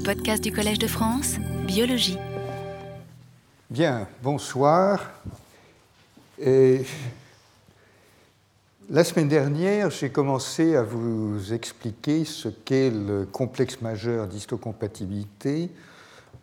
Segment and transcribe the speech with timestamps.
[0.00, 2.16] Les podcasts du Collège de France, Biologie.
[3.68, 5.10] Bien, bonsoir.
[6.38, 6.86] Et
[8.88, 15.70] la semaine dernière, j'ai commencé à vous expliquer ce qu'est le complexe majeur d'histocompatibilité,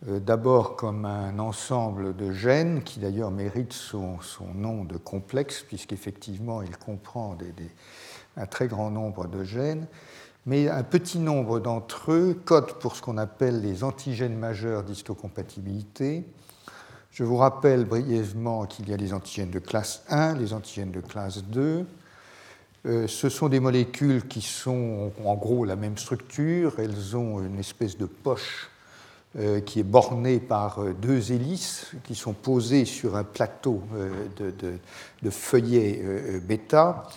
[0.08, 4.20] euh, d'abord comme un ensemble de gènes qui d'ailleurs mérite son,
[4.54, 7.36] nom de complexe, puisqu'effectivement il comprend
[8.36, 9.88] un très grand nombre de gènes,
[10.48, 16.24] mais un petit nombre d'entre eux codent pour ce qu'on appelle les antigènes majeurs d'histocompatibilité.
[17.12, 21.02] Je vous rappelle brièvement qu'il y a les antigènes de classe 1, les antigènes de
[21.02, 21.86] classe 2.
[22.86, 26.76] Euh, ce sont des molécules qui sont en gros la même structure.
[26.80, 28.70] Elles ont une espèce de poche
[29.38, 33.84] euh, qui est bornée par euh, deux hélices qui sont posées sur un plateau
[34.38, 37.10] de, feuillet bêta.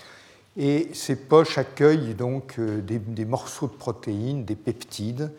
[0.63, 5.33] Et ces poches accueillent donc euh, des, morceaux de protéines, des peptides.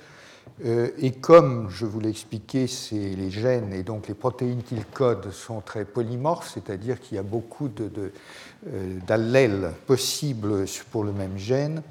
[0.65, 5.29] Euh, et comme je vous l'ai expliqué, les gènes et donc les protéines qu'ils codent
[5.29, 11.83] sont très polymorphes, c'est-à-dire qu'il y a beaucoup euh, d'allèles possibles pour le même gène,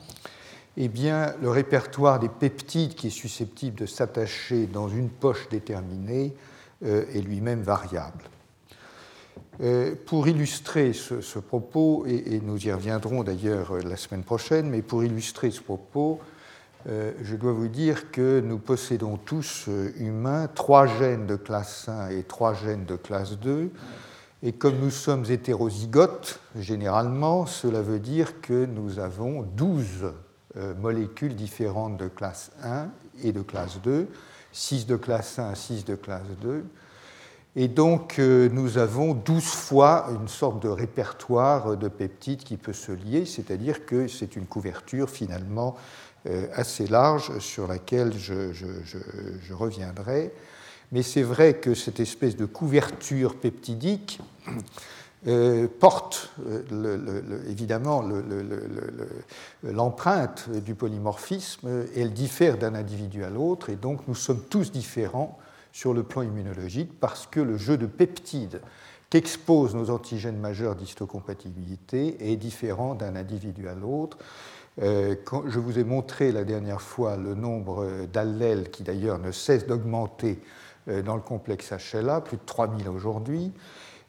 [0.76, 6.34] eh bien, le répertoire des peptides qui est susceptible de s'attacher dans une poche déterminée
[6.82, 8.24] est lui-même variable.
[9.62, 14.80] Euh, pour illustrer ce, propos, et, nous y reviendrons d'ailleurs euh, la semaine prochaine, mais
[14.80, 16.18] pour illustrer ce propos,
[16.88, 22.08] euh, je dois vous dire que nous possédons tous humains trois gènes de classe 1
[22.08, 23.70] et trois gènes de classe 2.
[24.42, 30.14] Et comme nous sommes hétérozygotes, généralement, cela veut dire que nous avons 12
[30.80, 32.88] molécules différentes de classe 1
[33.22, 34.08] et de classe 2,
[34.52, 36.64] 6 de classe 1, 6 de classe 2.
[37.56, 42.72] Et donc, euh, nous avons 12 fois une sorte de répertoire de peptides qui peut
[42.72, 45.74] se lier, c'est-à-dire que c'est une couverture finalement
[46.26, 50.32] euh, assez large sur laquelle je, reviendrai.
[50.92, 54.20] Mais c'est vrai que cette espèce de couverture peptidique
[55.78, 56.32] porte
[57.46, 58.02] évidemment
[59.62, 65.38] l'empreinte du polymorphisme, elle diffère d'un individu à l'autre, et donc nous sommes tous différents
[65.72, 68.60] sur le plan immunologique parce que le jeu de peptides
[69.10, 74.16] qu'exposent nos antigènes majeurs d'histocompatibilité est différent d'un individu à l'autre.
[74.80, 75.16] Euh,
[75.46, 80.40] je vous ai montré la dernière fois le nombre d'allèles qui d'ailleurs ne cesse d'augmenter
[80.88, 83.52] euh, dans le complexe HLA, plus de 3000 aujourd'hui.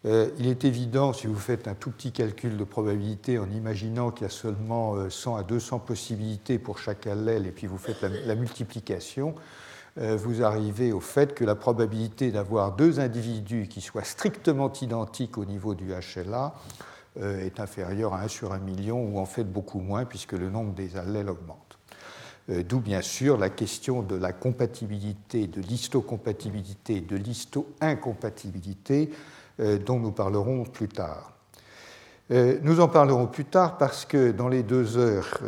[0.06, 4.12] Euh, il est évident, si vous faites un tout petit calcul de probabilité en imaginant
[4.12, 8.02] qu'il y a seulement 100 à 200 possibilités pour chaque allèle et puis vous faites
[8.02, 9.36] la multiplication,
[9.98, 15.44] vous arrivez au fait que la probabilité d'avoir deux individus qui soient strictement identiques au
[15.44, 16.54] niveau du HLA
[17.20, 20.50] euh, est inférieure à 1 sur 1 million, ou en fait beaucoup moins, puisque le
[20.50, 21.78] nombre des allèles augmente.
[22.50, 29.12] Euh, d'où bien sûr la question de la compatibilité, de l'histocompatibilité, de l'histo-incompatibilité,
[29.86, 31.34] dont nous parlerons plus tard.
[32.32, 35.40] Nous en parlerons plus tard parce que dans les deux heures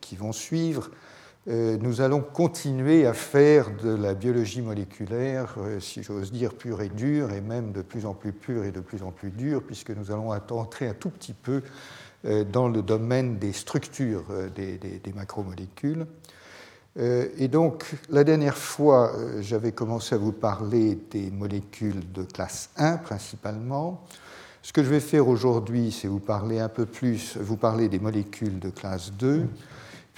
[0.00, 1.07] qui vont suivre, euh,
[1.46, 6.90] nous allons continuer à faire de la biologie moléculaire, euh, si j'ose dire, pure et
[6.90, 9.90] dure, et même de plus en plus pure et de plus en plus dure, puisque
[9.90, 11.62] nous allons entrer un tout petit peu
[12.26, 16.06] euh, dans le domaine des structures des, macromolécules.
[16.96, 22.96] Et donc, la dernière fois, j'avais commencé à vous parler des molécules de classe 1
[22.96, 24.04] principalement.
[24.62, 28.00] Ce que je vais faire aujourd'hui, c'est vous parler un peu plus, vous parler des
[28.00, 29.46] molécules de classe 2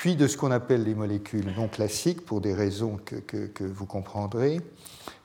[0.00, 4.62] puis de ce qu'on appelle les molécules non classiques, pour des raisons que, vous comprendrez.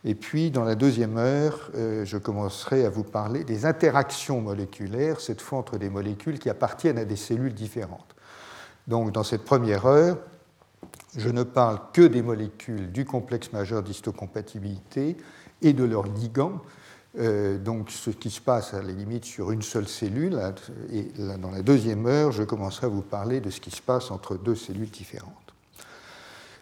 [0.04, 5.22] Et puis, dans la deuxième heure, euh, je commencerai à vous parler des interactions moléculaires,
[5.22, 8.18] cette fois entre des molécules qui appartiennent à des cellules différentes.
[8.86, 10.18] Donc, dans cette première heure,
[11.16, 15.16] je ne parle que des molécules du complexe majeur d'histocompatibilité
[15.62, 16.62] et de leurs ligands,
[17.18, 20.38] euh, donc ce qui se passe à la limite sur une seule cellule.
[20.92, 24.12] Et dans la deuxième heure, je commencerai à vous parler de ce qui se passe
[24.12, 25.34] entre deux cellules différentes.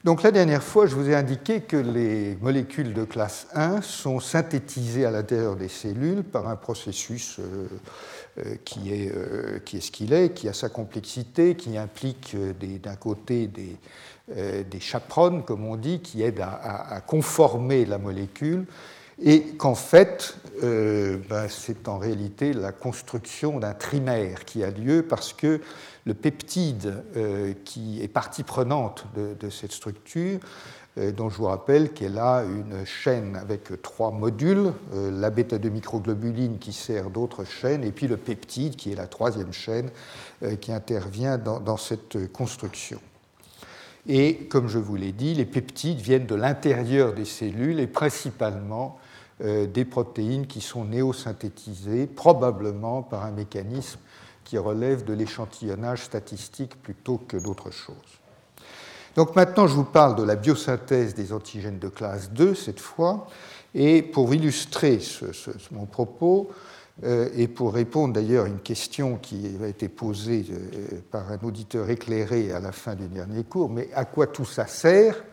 [0.03, 4.19] Donc la dernière fois, je vous ai indiqué que les molécules de classe 1 sont
[4.19, 7.67] synthétisées à l'intérieur des cellules par un processus euh,
[8.39, 9.11] euh, qui, est,
[9.79, 13.77] ce qu'il est, qui a sa complexité, qui implique d'un côté des,
[14.63, 18.65] des chaperones, comme on dit, qui aident à, à conformer la molécule,
[19.21, 25.03] et qu'en fait, euh, ben, c'est en réalité la construction d'un trimère qui a lieu
[25.07, 25.61] parce que
[26.05, 30.39] le peptide euh, qui est partie prenante de, cette structure,
[30.97, 36.57] euh, dont je vous rappelle qu'elle a une chaîne avec trois modules, la bêta-2 microglobuline
[36.57, 39.89] qui sert d'autres chaînes, et puis le peptide qui est la troisième chaîne
[40.59, 42.99] qui intervient dans cette construction.
[44.07, 48.99] Et comme je vous l'ai dit, les peptides viennent de l'intérieur des cellules et principalement
[49.43, 53.99] des protéines qui sont néosynthétisées, probablement par un mécanisme
[54.43, 57.95] qui relève de l'échantillonnage statistique plutôt que d'autre chose.
[59.15, 63.27] Donc maintenant, je vous parle de la biosynthèse des antigènes de classe 2 cette fois,
[63.75, 64.99] et pour illustrer
[65.71, 66.49] mon propos,
[67.03, 71.39] euh, et pour répondre d'ailleurs à une question qui a été posée euh, par un
[71.43, 75.23] auditeur éclairé à la fin du dernier cours, mais à quoi tout ça sert?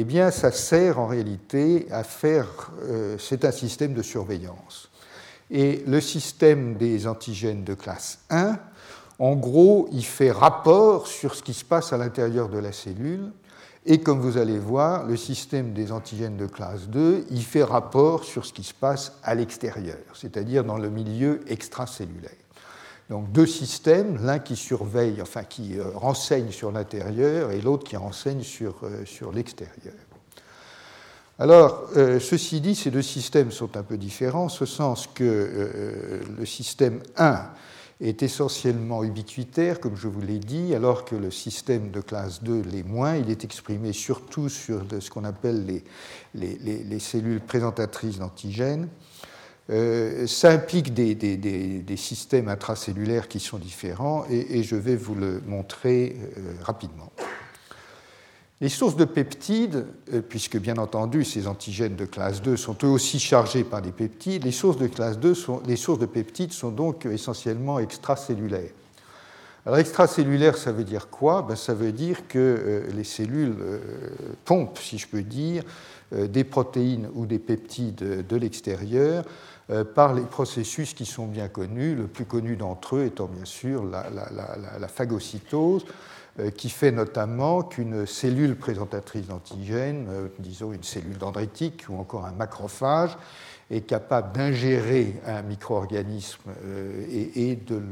[0.00, 2.70] Eh bien, ça sert en réalité à faire.
[2.84, 4.90] Euh, c'est un système de surveillance.
[5.50, 8.58] Et le système des antigènes de classe 1,
[9.18, 13.32] en gros, il fait rapport sur ce qui se passe à l'intérieur de la cellule
[13.90, 18.22] et comme vous allez voir, le système des antigènes de classe 2, il fait rapport
[18.22, 22.30] sur ce qui se passe à l'extérieur, c'est-à-dire dans le milieu extracellulaire.
[23.10, 27.96] Donc deux systèmes, l'un qui surveille, enfin qui euh, renseigne sur l'intérieur et l'autre qui
[27.96, 29.94] renseigne sur, euh, sur l'extérieur.
[31.38, 36.20] Alors, euh, ceci dit, ces deux systèmes sont un peu différents, en ce sens que
[36.36, 37.48] le système 1
[38.00, 42.62] est essentiellement ubiquitaire, comme je vous l'ai dit, alors que le système de classe 2
[42.62, 43.16] l'est moins.
[43.16, 45.64] Il est exprimé surtout sur ce qu'on appelle
[46.34, 48.88] les, les, cellules présentatrices d'antigènes.
[49.70, 56.16] Euh, ça implique des, systèmes intracellulaires qui sont différents et, je vais vous le montrer
[56.38, 57.12] euh, rapidement.
[58.60, 62.88] Les sources de peptides, euh, puisque bien entendu ces antigènes de classe 2 sont eux
[62.88, 66.52] aussi chargés par des peptides, les sources de classe 2 sont, les sources de peptides
[66.52, 68.72] sont donc essentiellement extracellulaires.
[69.64, 71.42] Alors extracellulaire, ça veut dire quoi?
[71.42, 73.78] Ben, Ça veut dire que euh, les cellules euh,
[74.44, 75.62] pompent, si je peux dire,
[76.10, 79.24] des protéines ou des peptides de l'extérieur
[79.94, 83.84] par les processus qui sont bien connus, le plus connu d'entre eux étant bien sûr
[83.84, 85.84] la, phagocytose,
[86.40, 92.26] euh, qui fait notamment qu'une cellule présentatrice d'antigènes, euh, disons une cellule dendritique ou encore
[92.26, 93.16] un macrophage,
[93.72, 97.82] est capable d'ingérer un micro-organisme euh, et, de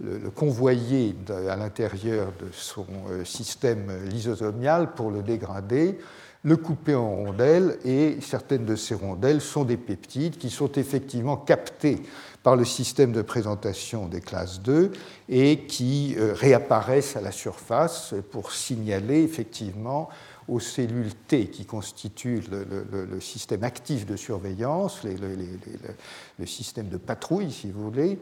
[0.00, 1.16] le, convoyer
[1.50, 2.86] à l'intérieur de son
[3.24, 5.98] système lysosomial pour le dégrader,
[6.44, 11.36] le couper en rondelles, et certaines de ces rondelles sont des peptides qui sont effectivement
[11.36, 12.02] captées
[12.42, 14.90] par le système de présentation des classes 2
[15.28, 20.08] et qui euh, réapparaissent à la surface pour signaler effectivement
[20.48, 27.70] aux cellules T qui constituent le, système actif de surveillance, le système de patrouille, si
[27.70, 28.18] vous voulez.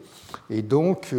[0.49, 1.13] Et donc,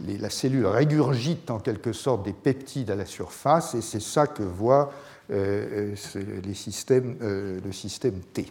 [0.00, 4.42] la cellule régurgite en quelque sorte des peptides à la surface, et c'est ça que
[4.42, 4.92] voit
[5.30, 8.46] euh, euh, les systèmes, le système T.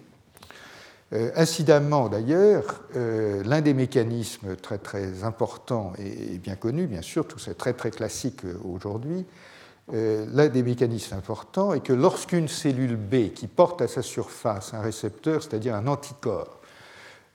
[1.13, 7.27] Euh, incidemment d'ailleurs, euh, l'un des mécanismes très très importants et, bien connu, bien sûr,
[7.27, 9.23] tout c'est très très classique euh, aujourd'hui,
[9.91, 14.81] l'un des mécanismes importants est que lorsqu'une cellule B qui porte à sa surface un
[14.81, 16.59] récepteur, c'est-à-dire un anticorps,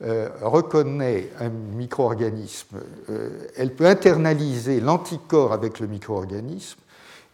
[0.01, 2.79] reconnaît un micro-organisme,
[3.57, 6.81] elle peut internaliser l'anticorps avec le micro-organisme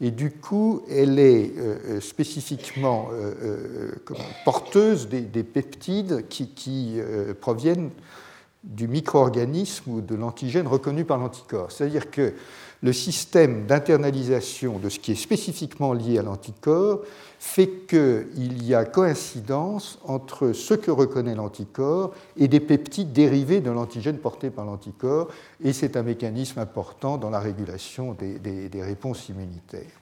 [0.01, 3.93] et du coup, elle est euh, euh, spécifiquement euh,
[4.45, 7.01] porteuse des, peptides qui,
[7.41, 7.91] proviennent
[8.67, 11.73] du micro-organisme ou de l'antigène reconnu par l'anticorps.
[11.73, 12.35] C'est-à-dire que
[12.83, 17.01] le système d'internalisation de ce qui est spécifiquement lié à l'anticorps
[17.39, 23.71] fait qu'il y a coïncidence entre ce que reconnaît l'anticorps et des peptides dérivés de
[23.71, 25.29] l'antigène porté par l'anticorps,
[25.63, 30.01] et c'est un mécanisme important dans la régulation des, réponses immunitaires.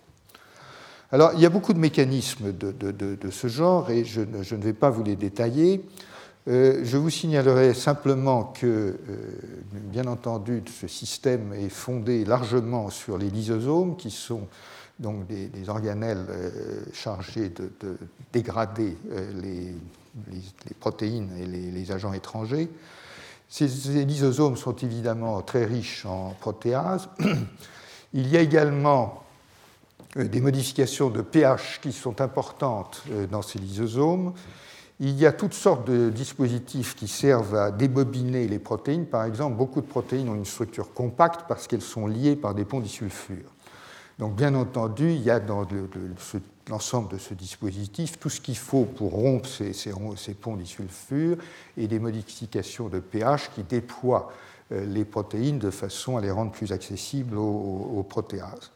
[1.13, 4.91] Alors, il y a beaucoup de mécanismes de, ce genre, et je ne, vais pas
[4.91, 5.85] vous les détailler.
[6.47, 8.97] Euh, je vous signalerai simplement que, euh,
[9.73, 14.47] bien entendu, ce système est fondé largement sur les lysosomes, qui sont
[14.99, 17.97] donc des, organelles euh, chargés de,
[18.33, 18.97] dégrader
[19.43, 19.75] les,
[20.81, 22.69] protéines et les, agents étrangers.
[23.49, 23.67] Ces,
[24.05, 27.09] lysosomes sont évidemment très riches en protéases.
[28.13, 29.25] Il y a également
[30.15, 34.35] des modifications de pH qui sont importantes dans ces lysosomes.
[35.01, 39.07] Il y a toutes sortes de dispositifs qui servent à débobiner les protéines.
[39.07, 42.65] Par exemple, beaucoup de protéines ont une structure compacte parce qu'elles sont liées par des
[42.65, 43.51] ponts disulfures.
[44.21, 45.67] Donc, bien entendu, il y a dans
[46.71, 51.39] l'ensemble de ce dispositif tout ce qu'il faut pour rompre ces, ponts disulfures
[51.77, 54.33] et des modifications de pH qui déploient
[54.71, 58.71] euh, les protéines de façon à les rendre plus accessibles aux protéases.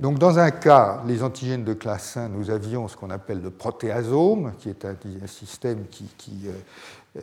[0.00, 3.50] Donc, dans un cas, les antigènes de classe 1, nous avions ce qu'on appelle le
[3.50, 4.94] protéasome, qui est un,
[5.26, 6.06] système qui,
[6.46, 6.52] euh,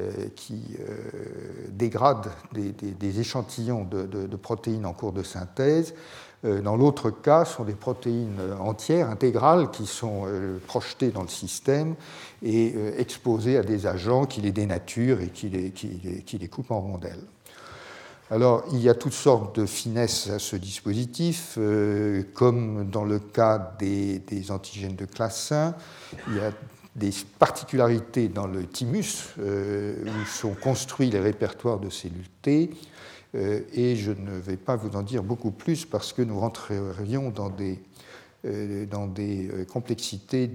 [0.02, 5.94] euh, euh, dégrade des, échantillons de, protéines en cours de synthèse.
[6.44, 10.28] Dans l'autre cas, ce sont des protéines entières, intégrales, qui sont
[10.68, 11.96] projetées dans le système
[12.44, 16.82] et exposées à des agents qui les dénaturent et qui les, qui les coupent en
[16.82, 17.24] rondelles.
[18.32, 23.20] Alors, il y a toutes sortes de finesses à ce dispositif, euh, comme dans le
[23.20, 25.76] cas des, antigènes de classe 1,
[26.30, 26.52] il y a
[26.96, 32.72] des particularités dans le thymus, euh, où sont construits les répertoires de cellules T,
[33.36, 37.30] euh, et je ne vais pas vous en dire beaucoup plus parce que nous rentrerions
[37.30, 37.80] dans des,
[38.90, 40.52] dans des complexités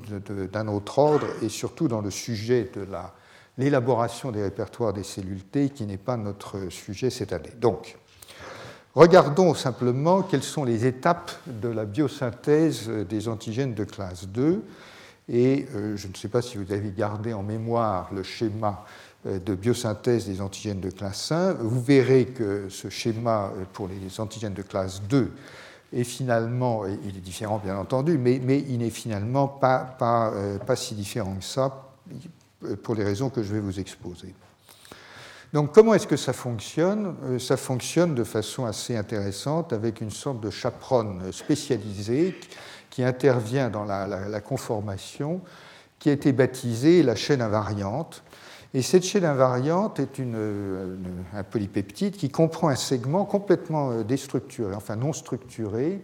[0.52, 3.14] d'un autre ordre, et surtout dans le sujet de la
[3.60, 7.52] l'élaboration des répertoires des cellules T, qui n'est pas notre sujet cette année.
[7.60, 7.98] Donc,
[8.94, 14.64] regardons simplement quelles sont les étapes de la biosynthèse des antigènes de classe 2.
[15.28, 18.84] Et euh, je ne sais pas si vous avez gardé en mémoire le schéma
[19.26, 21.52] euh, de biosynthèse des antigènes de classe 1.
[21.52, 25.30] Vous verrez que ce schéma euh, pour les antigènes de classe 2
[25.92, 30.32] est finalement, il est différent bien entendu, mais, mais il n'est finalement pas, pas,
[30.64, 31.90] pas si différent que ça
[32.82, 34.34] pour les raisons que je vais vous exposer.
[35.52, 37.16] Donc comment est-ce que ça fonctionne?
[37.24, 42.38] Euh, Ça fonctionne de façon assez intéressante avec une sorte de chaperonne spécialisée
[42.88, 45.40] qui intervient dans la, conformation,
[45.98, 48.22] qui a été baptisée la chaîne invariante.
[48.74, 50.96] Et cette chaîne invariante est une, euh,
[51.34, 56.00] un polypeptide qui comprend un segment complètement déstructuré, enfin non structuré,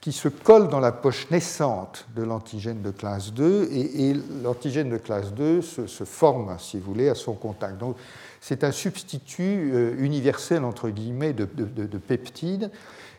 [0.00, 4.14] qui se colle dans la poche naissante de l'antigène de classe 2 et,
[4.44, 7.78] l'antigène de classe 2 se, forme, si vous voulez, à son contact.
[7.78, 7.96] Donc
[8.40, 12.70] c'est un substitut euh, universel, entre guillemets, de, de, peptides.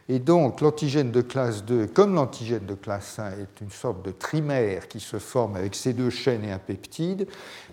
[0.07, 4.11] Et donc l'antigène de classe 2, comme l'antigène de classe 1, est une sorte de
[4.11, 7.27] trimère qui se forme avec ces deux chaînes et un peptide.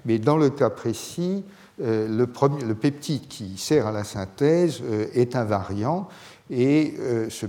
[0.05, 1.45] Mais dans le cas précis,
[1.81, 6.09] euh, le, premier, le, peptide qui sert à la synthèse euh, est invariant
[6.51, 6.95] et
[7.29, 7.47] ce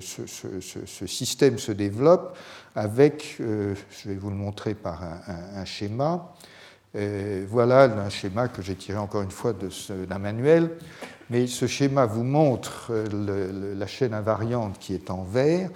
[0.00, 2.36] ce, système se développe
[2.74, 6.34] avec, euh, je vais vous le montrer par un, schéma,
[6.96, 10.70] euh, voilà un schéma que j'ai tiré encore une fois d'un manuel,
[11.30, 15.70] mais ce schéma vous montre euh, la chaîne invariante qui est en vert.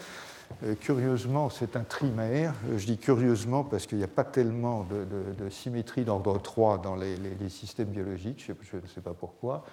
[0.81, 2.55] curieusement, c'est un trimère.
[2.77, 7.17] Je dis curieusement parce qu'il n'y a pas tellement de, symétrie d'ordre 3 dans les,
[7.17, 9.65] les, systèmes biologiques, je ne sais pas pourquoi.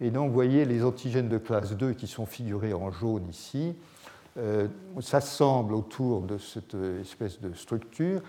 [0.00, 3.74] Et donc, vous voyez les antigènes de classe 2 qui sont figurés en jaune ici
[4.38, 4.68] euh,
[5.00, 8.22] s'assemblent autour de cette espèce de structure.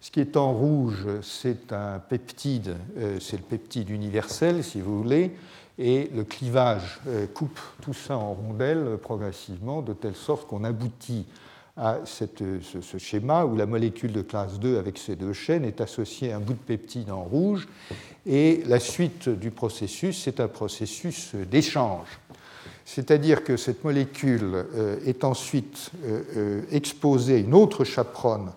[0.00, 5.02] Ce qui est en rouge, c'est un peptide, euh, c'est le peptide universel, si vous
[5.02, 5.32] voulez,
[5.76, 11.26] et le clivage euh, coupe tout ça en rondelles progressivement, de telle sorte qu'on aboutit
[11.78, 16.32] à ce, schéma où la molécule de classe 2 avec ces deux chaînes est associée
[16.32, 17.68] à un bout de peptide en rouge
[18.26, 22.08] et la suite du processus, c'est un processus d'échange.
[22.84, 28.50] C'est-à-dire que cette molécule euh, est ensuite euh, euh, exposée à une autre chaperonne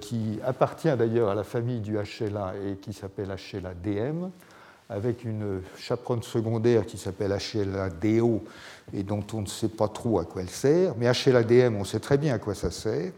[0.00, 4.28] qui appartient d'ailleurs à la famille du HLA et qui s'appelle HLA-DM,
[4.90, 8.42] avec une chaperonne secondaire qui s'appelle HLA-DO
[8.92, 12.00] et dont on ne sait pas trop à quoi elle sert, mais HLA-DM, on sait
[12.00, 13.12] très bien à quoi ça sert.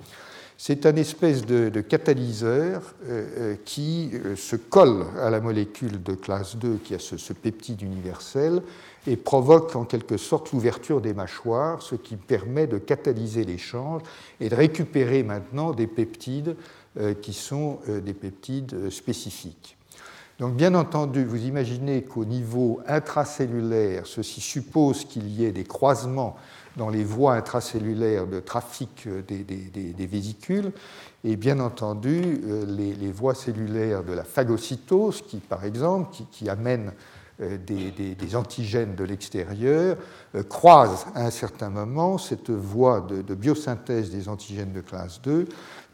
[0.64, 6.14] C'est un espèce de, catalyseur euh, euh, qui euh, se colle à la molécule de
[6.14, 8.62] classe 2 qui a ce, peptide universel
[9.08, 14.02] et provoque en quelque sorte l'ouverture des mâchoires, ce qui permet de catalyser l'échange
[14.40, 16.54] et de récupérer maintenant des peptides
[17.22, 19.76] qui sont des peptides spécifiques.
[20.42, 26.34] Donc bien entendu, vous imaginez qu'au niveau intracellulaire, ceci suppose qu'il y ait des croisements
[26.76, 30.72] dans les voies intracellulaires de trafic euh, des, vésicules,
[31.22, 36.92] et bien entendu euh, les, voies cellulaires de la phagocytose, qui par exemple, qui, amènent
[37.40, 39.96] euh, des, antigènes de l'extérieur,
[40.48, 45.46] croisent à un certain moment cette voie de, de, biosynthèse des antigènes de classe 2,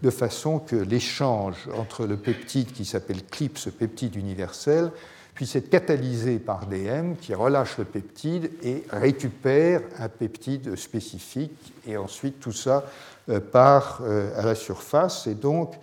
[0.02, 4.90] de façon que l'échange entre le peptide qui s'appelle CLIP, ce peptide universel,
[5.38, 11.72] puisse être catalysé par DM qui relâche le peptide et récupère un peptide spécifique.
[11.86, 12.84] Et ensuite, tout ça
[13.28, 15.28] euh, part euh, à la surface.
[15.28, 15.74] Et donc,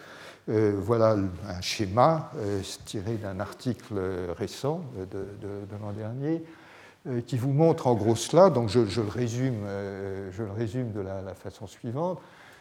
[0.50, 1.16] euh, voilà
[1.48, 2.32] un schéma
[2.84, 3.96] tiré d'un article
[4.38, 5.26] récent de,
[5.82, 6.44] l'an dernier
[7.26, 8.50] qui vous montre en gros cela.
[8.50, 9.66] Donc, je, le, résume,
[10.32, 12.20] je le résume de la, la, façon suivante.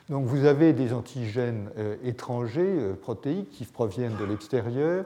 [0.08, 1.70] Donc, vous avez des antigènes
[2.04, 5.04] étrangers, protéiques, qui proviennent de l'extérieur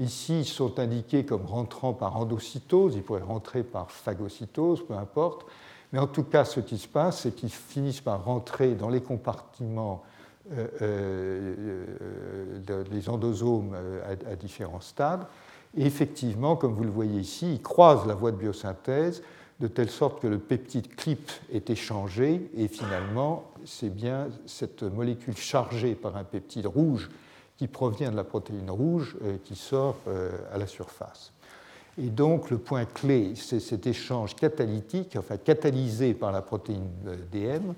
[0.00, 5.44] Ici, ils sont indiqués comme rentrant par endocytose, ils pourraient rentrer par phagocytose, peu importe.
[5.92, 9.02] Mais en tout cas, ce qui se passe, c'est qu'ils finissent par rentrer dans les
[9.02, 10.02] compartiments
[10.52, 11.84] euh, euh,
[12.90, 15.26] des endosomes euh, à, différents stades.
[15.76, 19.22] Et effectivement, comme vous le voyez ici, ils croisent la voie de biosynthèse
[19.60, 25.36] de telle sorte que le peptide clip est échangé, et finalement, c'est bien cette molécule
[25.36, 27.10] chargée par un peptide rouge
[27.58, 31.32] qui provient de la protéine rouge euh, qui sort euh, à la surface.
[31.98, 37.16] Et donc, le point clé, c'est cet échange catalytique, enfin catalysé par la protéine euh,
[37.30, 37.72] DM.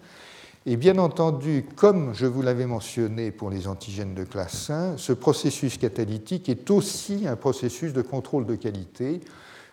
[0.64, 5.12] Et bien entendu, comme je vous l'avais mentionné pour les antigènes de classe 1, ce
[5.12, 9.20] processus catalytique est aussi un processus de contrôle de qualité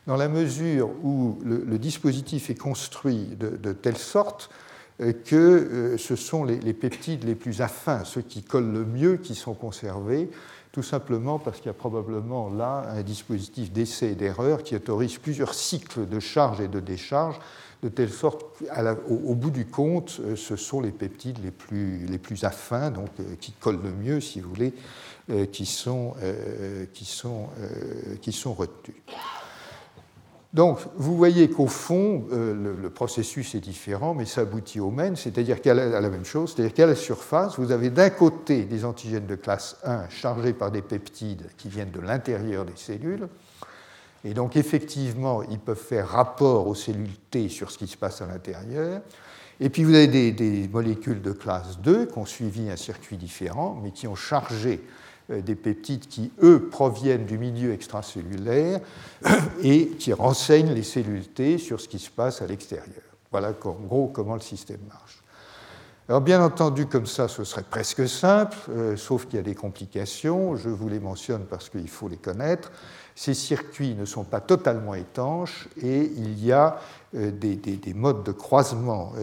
[0.08, 4.50] dans la mesure où le, dispositif est construit de, telle sorte
[5.01, 9.18] euh, que euh, ce sont les, peptides les plus affins, ceux qui collent le mieux,
[9.18, 10.29] qui sont conservés,
[10.72, 15.18] tout simplement parce qu'il y a probablement là un dispositif d'essai et d'erreur qui autorise
[15.18, 17.39] plusieurs cycles de charge et de décharge,
[17.82, 18.46] de telle sorte
[19.08, 23.53] qu'au bout du compte, euh, ce sont les peptides les plus, les affins, donc qui
[23.53, 24.74] collent le mieux, si vous voulez,
[25.51, 26.15] qui sont
[28.53, 28.96] retenus.
[30.51, 35.15] Donc, vous voyez qu'au fond, euh, le, processus est différent, mais ça aboutit au même,
[35.15, 39.27] c'est-à-dire qu'à la, même chose, c'est-à-dire qu'à la surface, vous avez d'un côté des antigènes
[39.27, 43.27] de classe 1 chargés par des peptides qui viennent de l'intérieur des cellules,
[44.25, 48.22] et donc effectivement, ils peuvent faire rapport aux cellules T sur ce qui se passe
[48.22, 49.01] à l'intérieur.
[49.62, 53.79] Et puis vous avez des, molécules de classe 2 qui ont suivi un circuit différent,
[53.84, 54.82] mais qui ont chargé
[55.29, 58.79] des peptides qui, eux, proviennent du milieu extracellulaire
[59.63, 63.03] et qui renseignent les cellules T sur ce qui se passe à l'extérieur.
[63.31, 65.24] Voilà en gros comment le système marche.
[66.09, 69.53] Alors bien entendu, comme ça, ce serait presque simple, euh, sauf qu'il y a des
[69.53, 70.55] complications.
[70.55, 72.71] Je vous les mentionne parce qu'il faut les connaître.
[73.13, 76.79] Ces circuits ne sont pas totalement étanches et il y a
[77.13, 79.13] euh, des, des, modes de croisement,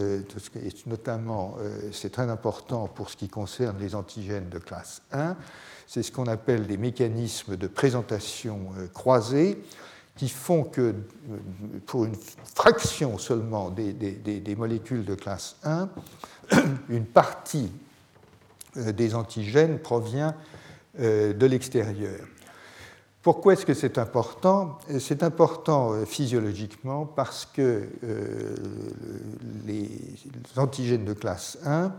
[0.85, 1.57] notamment,
[1.91, 5.35] c'est très important pour ce qui concerne les antigènes de classe 1,
[5.87, 9.57] c'est ce qu'on appelle des mécanismes de présentation euh, croisés
[10.17, 10.93] qui font que euh,
[11.85, 12.15] pour une
[12.55, 15.89] fraction seulement des, molécules de classe 1,
[16.89, 17.71] une partie
[18.75, 20.35] euh, des antigènes provient
[20.99, 22.25] de l'extérieur.
[23.21, 24.79] Pourquoi est-ce que c'est important?
[24.99, 27.87] C'est important physiologiquement parce que
[29.67, 29.91] les
[30.55, 31.89] antigènes de classe 1 euh,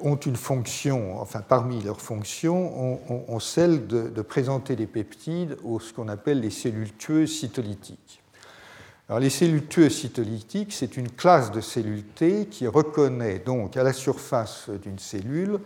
[0.00, 5.92] ont une fonction, enfin parmi leurs fonctions, ont, celle de, présenter des peptides aux ce
[5.92, 8.22] qu'on appelle les cellules tueuses cytolytiques.
[9.08, 13.82] Alors, les cellules tueuses cytolytiques, c'est une classe de cellules T qui reconnaît donc à
[13.82, 15.60] la surface d'une cellule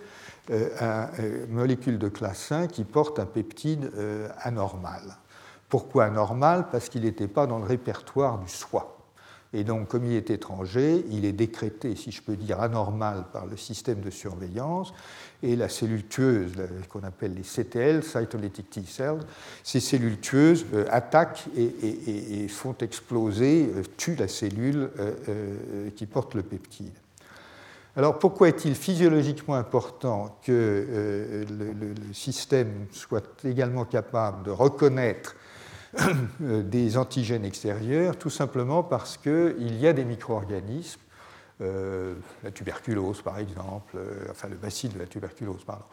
[0.50, 1.06] euh,
[1.46, 5.02] une molécule de classe 1 qui porte un peptide euh, anormal.
[5.68, 6.66] Pourquoi anormal?
[6.72, 8.99] Parce qu'il n'était pas dans le répertoire du soi.
[9.52, 13.46] Et donc, comme il est étranger, il est décrété, si je peux dire, anormal par
[13.46, 14.92] le système de surveillance.
[15.42, 16.52] Et la cellule tueuse,
[16.88, 19.20] qu'on appelle les CTL, cytolytic T cells,
[19.64, 26.34] ces cellules tueuses euh, attaquent et, font exploser, euh, tuent la cellule euh, qui porte
[26.34, 26.92] le peptide.
[27.96, 35.34] Alors pourquoi est-il physiologiquement important que le, système soit également capable de reconnaître
[36.40, 41.00] des antigènes extérieurs, tout simplement parce qu'il y a des micro-organismes,
[41.62, 45.84] euh, la tuberculose par exemple, euh, enfin le bacille de la tuberculose, pardon.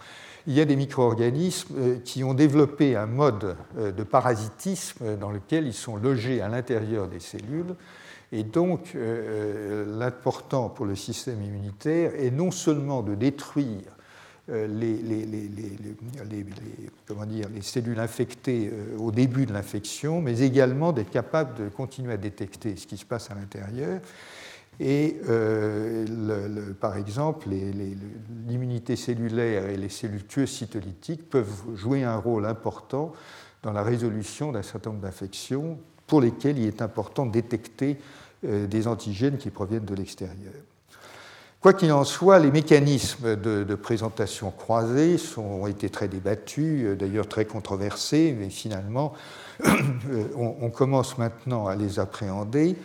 [0.46, 5.68] Il y a des micro-organismes euh, qui ont développé un mode de parasitisme dans lequel
[5.68, 7.76] ils sont logés à l'intérieur des cellules.
[8.32, 13.97] Et donc, l'important pour le système immunitaire est non seulement de détruire
[14.50, 15.02] euh, les,
[17.06, 21.68] comment dire, les cellules infectées euh, au début de l'infection, mais également d'être capable de
[21.68, 24.00] continuer à détecter ce qui se passe à l'intérieur.
[24.80, 26.06] Et euh,
[26.80, 27.50] par exemple,
[28.48, 33.12] l'immunité cellulaire et les cellules tueuses cytolytiques peuvent jouer un rôle important
[33.64, 37.98] dans la résolution d'un certain nombre d'infections pour lesquelles il est important de détecter
[38.44, 40.54] des antigènes qui proviennent de l'extérieur.
[41.60, 47.28] Quoi qu'il en soit, les mécanismes de, présentation croisée ont été très débattus, euh, d'ailleurs
[47.28, 49.13] très controversés, mais finalement,
[50.38, 52.76] on, commence maintenant à les appréhender.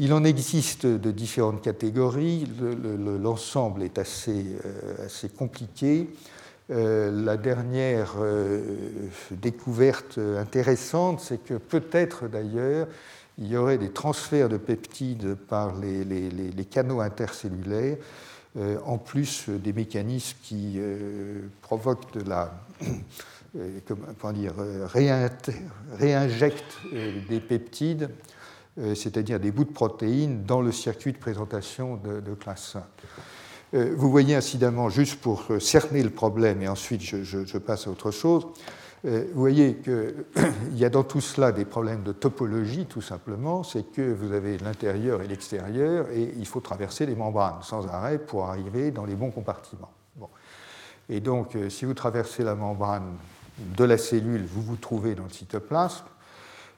[0.00, 2.46] Il en existe de différentes catégories,
[3.22, 6.10] l'ensemble est assez, euh, assez compliqué.
[6.72, 8.16] Euh, la dernière
[9.30, 12.88] découverte intéressante, c'est que peut-être d'ailleurs,
[13.38, 17.98] il y aurait des transferts de peptides par les, canaux intercellulaires,
[18.56, 22.52] euh, en plus des mécanismes qui euh, provoquent de la.
[23.56, 23.78] Euh,
[24.20, 24.52] comment dire,
[24.92, 28.10] réinjectent des peptides,
[28.76, 32.76] c'est-à-dire des bouts de protéines, dans le circuit de présentation de, classe
[33.72, 33.84] 1.
[33.94, 38.46] Vous voyez incidemment, juste pour cerner le problème, et ensuite je passe à autre chose,
[39.06, 40.24] vous voyez qu'il
[40.74, 43.62] y a dans tout cela des problèmes de topologie, tout simplement.
[43.62, 48.18] C'est que vous avez l'intérieur et l'extérieur, et il faut traverser les membranes sans arrêt
[48.18, 49.92] pour arriver dans les bons compartiments.
[51.08, 53.16] Et donc, si vous traversez la membrane
[53.58, 56.04] de la cellule, vous vous trouvez dans le cytoplasme.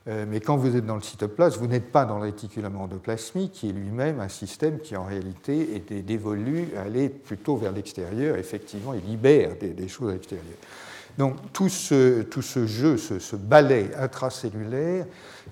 [0.07, 3.53] Euh, mais quand vous êtes dans le cytoplasme, vous n'êtes pas dans le réticulum endoplasmique,
[3.53, 8.37] qui est lui-même un système qui en réalité est dévolu à aller plutôt vers l'extérieur.
[8.37, 10.57] Effectivement, il libère des, choses à l'extérieur.
[11.19, 15.05] Donc tout ce, tout ce jeu, ce, balai intracellulaire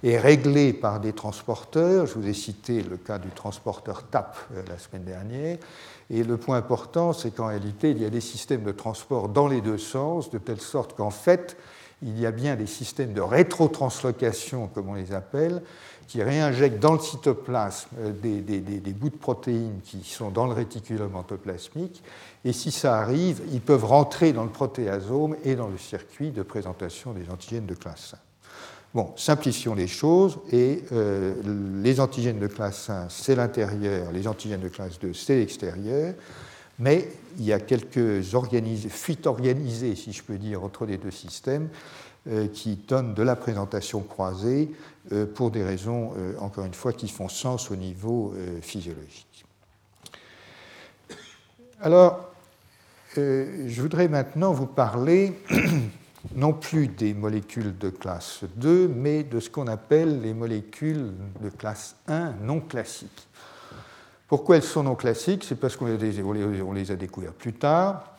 [0.04, 2.06] est réglé par des transporteurs.
[2.06, 5.58] Je vous ai cité le cas du transporteur TAP euh, la semaine dernière.
[6.08, 9.48] Et le point important, c'est qu'en réalité, il y a des systèmes de transport dans
[9.48, 11.56] les deux sens, de telle sorte qu'en fait,
[12.02, 15.62] il y a bien des systèmes de rétrotranslocation, comme on les appelle,
[16.06, 21.16] qui réinjectent dans le cytoplasme euh, des, bouts de protéines qui sont dans le réticulum
[21.16, 22.02] endoplasmique.
[22.46, 26.44] Et si ça arrive, ils peuvent rentrer dans le protéasome et dans le circuit de
[26.44, 28.18] présentation des antigènes de classe 1.
[28.94, 31.34] Bon, simplifions les choses, et euh,
[31.82, 36.14] les antigènes de classe 1, c'est l'intérieur, les antigènes de classe 2, c'est l'extérieur
[36.78, 38.22] mais il y a quelques
[38.90, 41.70] fuites organisées, si je peux dire, entre les deux systèmes
[42.28, 44.70] euh, qui donnent de la présentation croisée
[45.10, 49.46] euh, pour des raisons, encore une fois, qui font sens au niveau physiologique.
[51.80, 52.35] Alors,
[53.16, 55.32] je voudrais maintenant vous parler
[56.34, 61.50] non plus des molécules de classe 2, mais de ce qu'on appelle les molécules de
[61.50, 63.28] classe 1 non classiques.
[64.28, 65.44] Pourquoi elles sont non classiques?
[65.44, 68.16] C'est parce qu'on les, a découvertes plus tard.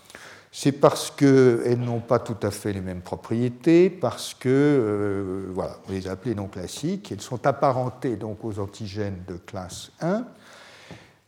[0.52, 5.78] C'est parce qu'elles n'ont pas tout à fait les mêmes propriétés, parce que, euh, voilà,
[5.88, 7.12] on les a appelées non classiques.
[7.12, 10.24] Elles sont apparentées donc aux antigènes de classe 1,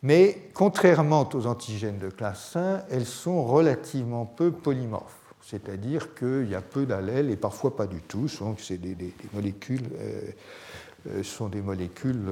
[0.01, 5.15] mais contrairement aux antigènes de classe 1, elles sont relativement peu polymorphes.
[5.41, 8.27] C'est-à-dire qu'il y a peu d'allèles et parfois pas du tout.
[8.39, 8.95] Donc, c'est des,
[9.33, 10.21] molécules, euh,
[11.09, 12.23] euh, sont des molécules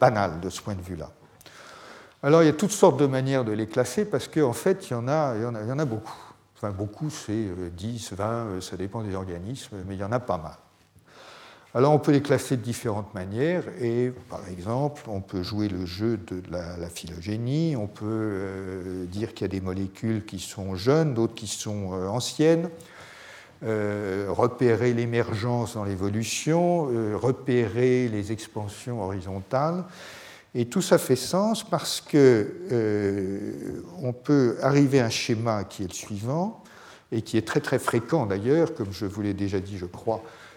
[0.00, 1.10] banales de ce point de vue-là.
[2.22, 4.92] Alors il y a toutes sortes de manières de les classer parce qu'en fait il
[4.92, 6.18] y, en a, il, y en a, beaucoup.
[6.56, 10.10] Enfin beaucoup c'est 10, euh, 20, euh, ça dépend des organismes, mais il y en
[10.10, 10.56] a pas mal.
[11.74, 15.84] Alors on peut les classer de différentes manières et par exemple on peut jouer le
[15.84, 20.76] jeu de la, phylogénie, on peut euh, dire qu'il y a des molécules qui sont
[20.76, 22.70] jeunes, d'autres qui sont anciennes,
[23.62, 26.84] repérer l'émergence dans l'évolution,
[27.18, 29.84] repérer les expansions horizontales.
[30.54, 35.84] Et tout ça fait sens parce que euh, on peut arriver à un schéma qui
[35.84, 36.62] est le suivant
[37.12, 40.22] et qui est très très fréquent d'ailleurs, comme je vous l'ai déjà dit, je crois,
[40.24, 40.47] euh,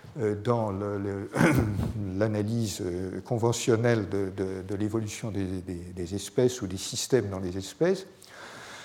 [0.44, 0.72] dans
[2.18, 8.06] l'analyse euh, conventionnelle de, l'évolution des, espèces ou des systèmes dans les espèces.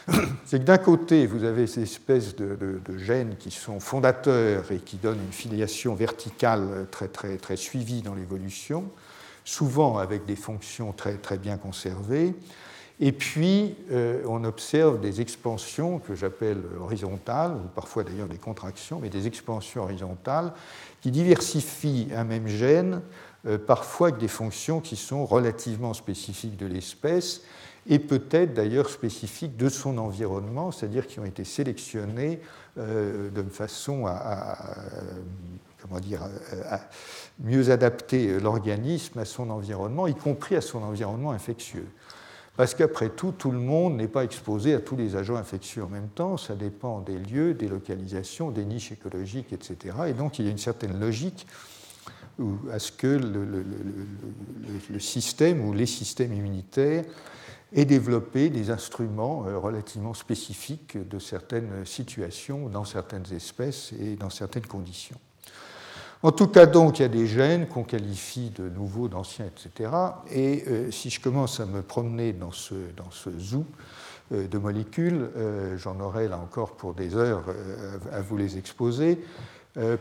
[0.45, 4.97] C'est que d'un côté, vous avez ces espèces de, gènes qui sont fondateurs et qui
[4.97, 8.85] donnent une filiation verticale très, très, très suivie dans l'évolution
[9.47, 12.35] souvent avec des fonctions très, très bien conservées.
[12.99, 19.01] Et puis, euh, on observe des expansions que j'appelle horizontales, ou parfois d'ailleurs des contractions,
[19.01, 20.53] mais des expansions horizontales
[21.03, 23.03] qui diversifient un même gène,
[23.47, 27.43] euh, parfois avec des fonctions qui sont relativement spécifiques de l'espèce
[27.89, 32.41] et peut-être d'ailleurs spécifiques de son environnement, c'est-à-dire qui ont été sélectionnées
[32.79, 34.57] euh, de façon à,
[37.39, 41.87] mieux adapter l'organisme à son environnement, y compris à son environnement infectieux.
[42.57, 45.89] Parce qu'après tout, tout le monde n'est pas exposé à tous les agents infectieux en
[45.89, 49.95] même temps, ça dépend des lieux, des localisations, des niches écologiques, etc.
[50.09, 51.47] Et donc il y a une certaine logique
[52.71, 53.65] à ce que le,
[54.99, 57.05] système ou les systèmes immunitaires
[57.75, 64.31] aient développé des instruments euh, relativement spécifiques de certaines situations, dans certaines espèces et dans
[64.31, 65.19] certaines conditions.
[66.23, 69.91] En tout cas, donc, il y a des gènes qu'on qualifie de nouveaux, d'anciens, etc.
[70.31, 73.67] Et euh, si je commence à me promener dans ce, dans ce zoo
[74.33, 77.45] euh, de molécules, euh, j'en aurai là encore pour des heures
[78.13, 79.21] à vous les exposer,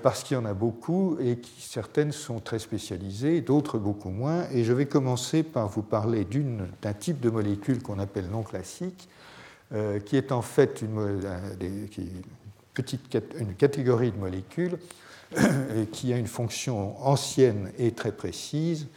[0.02, 4.46] parce qu'il y en a beaucoup et qui, certaines sont très spécialisées, d'autres beaucoup moins.
[4.54, 6.26] Et je vais commencer par vous parler
[6.82, 9.10] d'un type de molécule qu'on appelle non classique,
[10.06, 11.28] qui est en fait une,
[13.58, 14.78] catégorie de molécules
[15.92, 18.88] qui a une fonction ancienne et très précise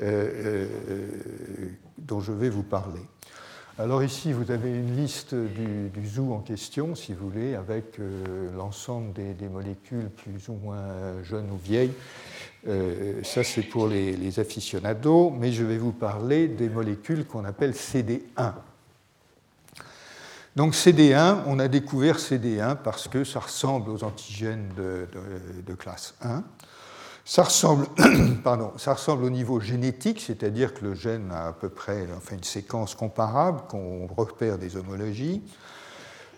[0.00, 3.00] euh, euh, dont je vais vous parler.
[3.76, 8.50] Alors ici, vous avez une liste du, zoo en question, si vous voulez, avec euh,
[8.56, 11.92] l'ensemble des, molécules plus ou moins jeunes ou vieilles.
[13.24, 17.72] ça, c'est pour les, les, aficionados, mais je vais vous parler des molécules qu'on appelle
[17.72, 18.52] CD1.
[20.56, 26.42] Donc CD1, on a découvert CD1 parce que ça ressemble aux antigènes de, classe 1.
[27.24, 27.86] Ça ressemble,
[28.44, 32.34] pardon, ça ressemble au niveau génétique, c'est-à-dire que le gène a à peu près enfin,
[32.34, 35.40] une séquence comparable, qu'on repère des homologies.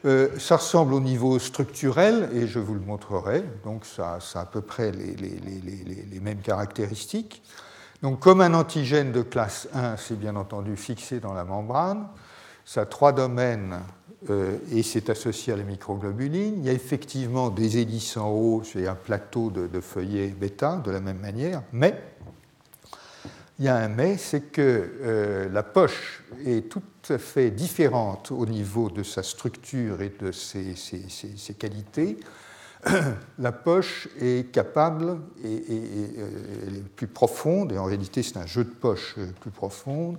[0.04, 4.44] Euh, ça ressemble au niveau structurel, et je vous le montrerai, donc ça, a à
[4.44, 7.42] peu près les, les, mêmes caractéristiques.
[8.02, 12.08] Donc comme un antigène de classe 1, c'est bien entendu fixé dans la membrane,
[12.64, 13.80] ça a trois domaines
[14.28, 16.58] et c'est associé à la microglobuline.
[16.58, 20.76] Il y a effectivement des hélices en haut, c'est un plateau de, de, feuillets bêta
[20.84, 22.00] de la même manière, mais
[23.62, 28.32] il y a un mais, c'est que euh, la poche est tout à fait différente
[28.32, 30.74] au niveau de sa structure et de ses,
[31.58, 32.16] qualités.
[33.38, 36.28] la poche est capable et, euh,
[36.66, 40.18] elle est plus profonde, et en réalité c'est un jeu de poche plus profonde,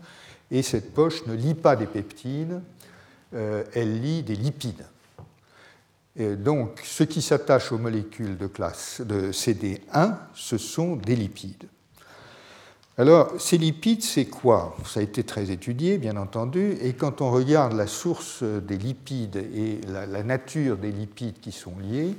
[0.49, 2.59] et cette poche ne lie pas des peptides, euh,
[3.33, 4.85] elle lie des lipides.
[6.15, 11.67] Donc, ce qui s'attache aux molécules de classe de CD1, ce sont des lipides.
[12.99, 14.77] Alors, ces lipides, c'est quoi?
[14.85, 19.37] Ça a été très étudié, bien entendu, et quand on regarde la source des lipides
[19.37, 22.15] et la, nature des lipides qui sont liés,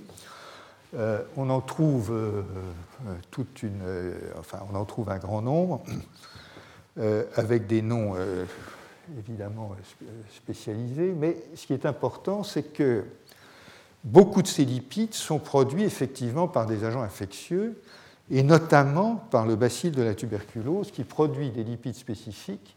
[0.96, 2.42] euh, on en trouve euh,
[3.62, 5.84] une, enfin, on en trouve un grand nombre,
[7.36, 8.14] avec des noms
[9.18, 9.72] évidemment
[10.34, 13.04] spécialisés, mais ce qui est important, c'est que
[14.02, 17.80] beaucoup de ces lipides sont produits effectivement par des agents infectieux,
[18.30, 22.76] et notamment par le bacille de la tuberculose, qui produit des lipides spécifiques,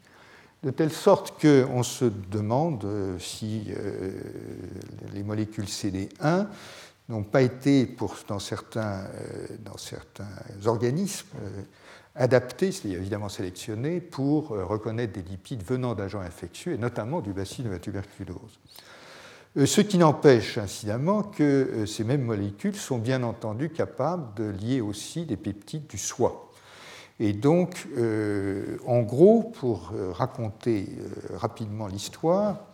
[0.64, 4.12] de telle sorte qu'on se demande euh, si euh,
[5.14, 6.48] les molécules CD1
[7.10, 10.26] n'ont pas été, pour, dans, certains, euh, dans certains
[10.66, 11.28] organismes,
[12.18, 17.32] adaptés, c'est-à-dire évidemment sélectionnés, pour euh, reconnaître des lipides venant d'agents infectieux, et notamment du
[17.32, 18.60] bacille de la tuberculose.
[19.58, 24.50] Euh, ce qui n'empêche incidemment que euh, ces mêmes molécules sont bien entendu capables de
[24.50, 26.52] lier aussi des peptides du soie.
[27.20, 27.88] Et donc,
[28.86, 30.88] en gros, pour raconter
[31.34, 32.68] rapidement l'histoire,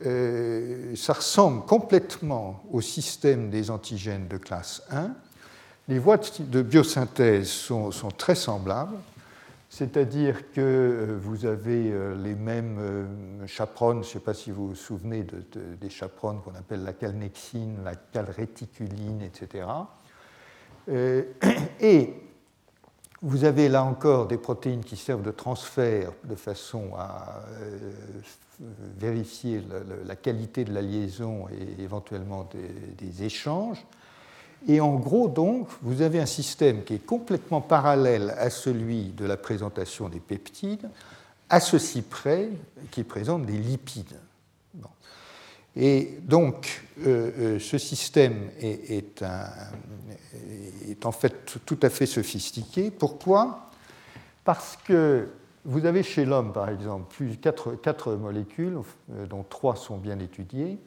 [0.00, 5.14] ça ressemble complètement au système des antigènes de classe 1,
[5.88, 8.96] les voies de biosynthèse sont, très semblables,
[9.68, 14.50] c'est-à-dire que euh, vous avez euh, les mêmes euh, chaperones, je ne sais pas si
[14.50, 15.24] vous vous souvenez
[15.80, 19.66] des chaperones qu'on appelle la calnexine, la calréticuline, etc.
[21.80, 22.14] Et
[23.22, 27.44] vous avez là encore des protéines qui servent de transfert de façon à
[28.98, 29.62] vérifier
[30.04, 32.48] la, qualité de la liaison et éventuellement
[32.98, 33.86] des échanges.
[34.68, 39.24] Et en gros, donc, vous avez un système qui est complètement parallèle à celui de
[39.24, 40.88] la présentation des peptides,
[41.48, 42.50] à ceci près
[42.90, 44.16] qui présente des lipides.
[45.76, 49.22] Et donc, euh, euh, ce système est,
[51.04, 52.90] en fait tout à fait sophistiqué.
[52.90, 53.70] Pourquoi?
[54.44, 55.28] Parce que
[55.64, 58.78] vous avez chez l'homme, par exemple, plus quatre, quatre molécules,
[59.12, 60.78] euh, dont trois sont bien étudiées,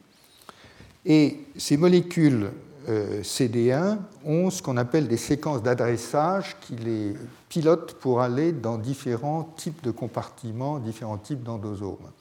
[1.06, 2.52] et ces molécules
[2.88, 7.14] CD1 ont ce qu'on appelle des séquences d'adressage qui les
[7.50, 12.12] pilotent pour aller dans différents types de compartiments, différents types d'endosomes.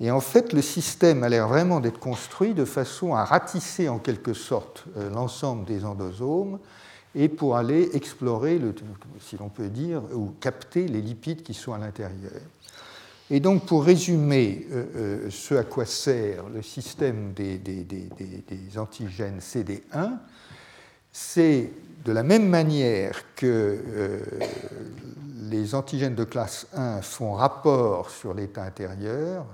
[0.00, 3.98] Et en fait, le système a l'air vraiment d'être construit de façon à ratisser en
[3.98, 6.58] quelque sorte euh, l'ensemble des endosomes
[7.14, 8.60] et pour aller explorer,
[9.20, 12.30] si l'on peut dire, ou capter les lipides qui sont à l'intérieur.
[13.30, 17.58] Et donc, pour résumer euh, euh, ce à quoi sert le système des,
[18.78, 20.12] antigènes CD1,
[21.12, 21.70] c'est
[22.04, 23.46] de la même manière que
[23.86, 24.20] euh,
[25.50, 29.44] les antigènes de classe 1 font rapport sur l'état intérieur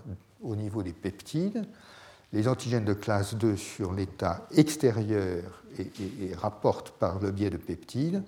[0.43, 1.65] au niveau des peptides,
[2.33, 5.43] les antigènes de classe 2 sur l'état extérieur
[5.79, 8.23] et rapportent par le biais de peptides,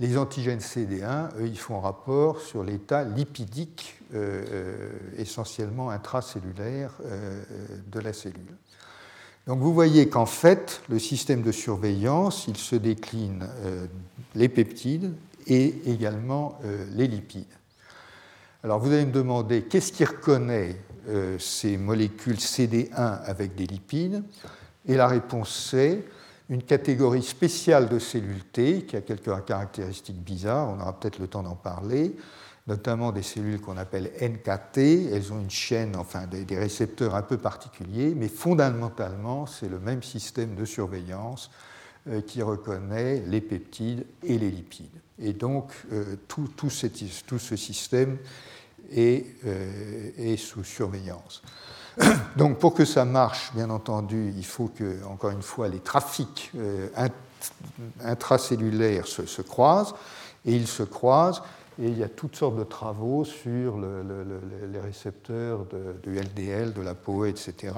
[0.00, 4.00] les antigènes CD1, eux, ils font rapport sur l'état lipidique
[5.16, 7.42] essentiellement intracellulaire euh,
[7.86, 8.56] de la cellule.
[9.46, 13.46] Donc vous voyez qu'en fait, le système de surveillance, il se décline
[14.34, 15.12] les peptides
[15.46, 16.58] et également
[16.92, 17.44] les lipides.
[18.62, 20.80] Alors vous allez me demander qu'est-ce qui reconnaît
[21.38, 24.22] ces molécules CD1 avec des lipides?
[24.86, 26.02] Et la réponse c'est
[26.50, 31.26] une catégorie spéciale de cellules T qui a quelques caractéristiques bizarres, on aura peut-être le
[31.26, 32.14] temps d'en parler,
[32.66, 34.78] notamment des cellules qu'on appelle NKT.
[35.12, 40.02] Elles ont une chaîne, enfin des, récepteurs un peu particuliers, mais fondamentalement, c'est le même
[40.02, 41.50] système de surveillance
[42.08, 45.00] euh, qui reconnaît les peptides et les lipides.
[45.18, 48.16] Et donc, euh, tout, ce système
[48.90, 51.42] est, euh, est, sous surveillance.
[52.36, 56.50] Donc pour que ça marche, bien entendu, il faut que, encore une fois, les trafics
[58.02, 59.94] intracellulaires se, croisent,
[60.44, 61.42] et ils se croisent,
[61.78, 66.94] et il y a toutes sortes de travaux sur les récepteurs de, LDL, de la
[66.94, 67.72] POE, etc.,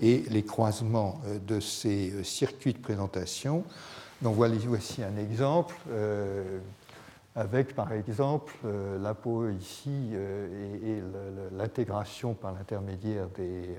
[0.00, 3.64] et les croisements euh, de ces euh, circuits de présentation.
[4.20, 5.74] Donc voici un exemple.
[5.90, 6.58] Euh,
[7.34, 8.52] avec par exemple
[9.00, 11.02] la POE ici et,
[11.56, 13.74] l'intégration par l'intermédiaire des,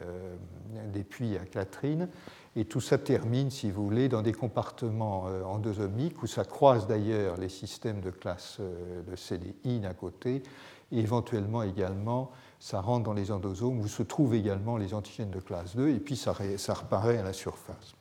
[0.91, 2.07] des, puits à clatrine.
[2.55, 6.85] Et tout ça termine, si vous voulez, dans des compartiments euh, endosomiques où ça croise
[6.85, 10.43] d'ailleurs les systèmes de classe euh, de CDI d'un côté,
[10.91, 15.39] et éventuellement également, ça rentre dans les endosomes où se trouvent également les antigènes de
[15.39, 17.95] classe 2, et puis ça, ça reparaît à la surface.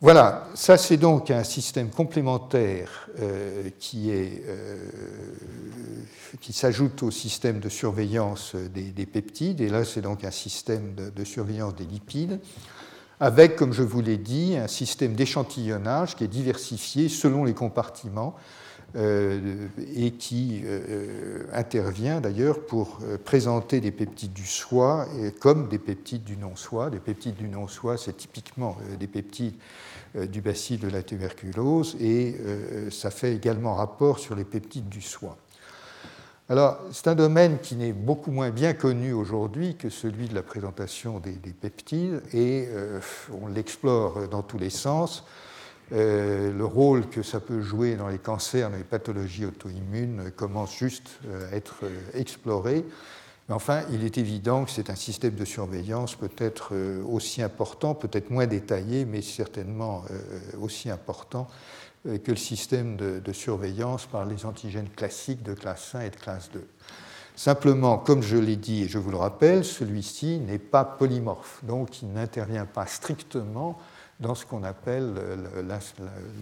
[0.00, 4.10] Voilà, ça c'est donc un système complémentaire euh, qui,
[6.40, 11.24] qui s'ajoute au système de surveillance des, peptides, et là c'est donc un système de
[11.24, 12.40] surveillance des lipides
[13.20, 18.36] avec, comme je vous l'ai dit, un système d'échantillonnage qui est diversifié selon les compartiments
[18.94, 25.06] euh, et qui euh, intervient d'ailleurs pour euh, présenter des peptides du soi
[25.40, 26.88] comme des peptides du non-soi.
[26.88, 29.54] Des peptides du non-soi, c'est typiquement des peptides
[30.14, 32.36] du bacille de la tuberculose et
[32.90, 35.36] ça fait également rapport sur les peptides du soi.
[36.48, 40.44] Alors, c'est un domaine qui n'est beaucoup moins bien connu aujourd'hui que celui de la
[40.44, 43.00] présentation des, peptides, et euh,
[43.42, 45.24] on l'explore dans tous les sens.
[45.92, 50.76] Euh, le rôle que ça peut jouer dans les cancers, dans les pathologies auto-immunes, commence
[50.76, 51.80] juste euh, à être
[52.14, 52.84] exploré.
[53.48, 56.74] Enfin, il est évident que c'est un système de surveillance peut-être
[57.08, 60.02] aussi important, peut-être moins détaillé, mais certainement
[60.60, 61.46] aussi important
[62.06, 66.16] euh, que le système de, surveillance par les antigènes classiques de classe 1 et de
[66.16, 66.66] classe 2.
[67.34, 72.02] Simplement, comme je l'ai dit et je vous le rappelle, celui-ci n'est pas polymorphe, donc
[72.02, 73.78] il n'intervient pas strictement
[74.20, 75.14] dans ce qu'on appelle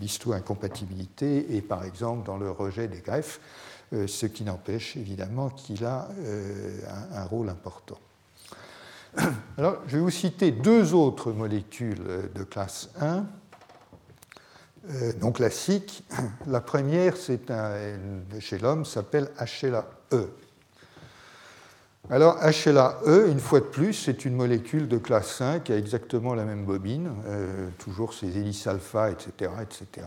[0.01, 3.74] l'histo-incompatibilité et par exemple dans le rejet des greffes, euh,
[4.07, 6.81] ce qui n'empêche évidemment qu'il a euh,
[7.15, 7.99] un, rôle important.
[9.59, 12.03] Alors, je vais vous citer deux autres molécules
[12.35, 13.27] de classe 1
[14.91, 16.05] euh, non classique.
[16.47, 17.51] La première, c'est
[18.41, 20.29] chez l'homme, s'appelle HLA-E.
[22.11, 26.35] Alors HLA-E, une fois de plus, c'est une molécule de classe 5 qui a exactement
[26.35, 29.51] la même bobine, euh, toujours ses hélices alpha, etc.
[29.63, 30.07] etc.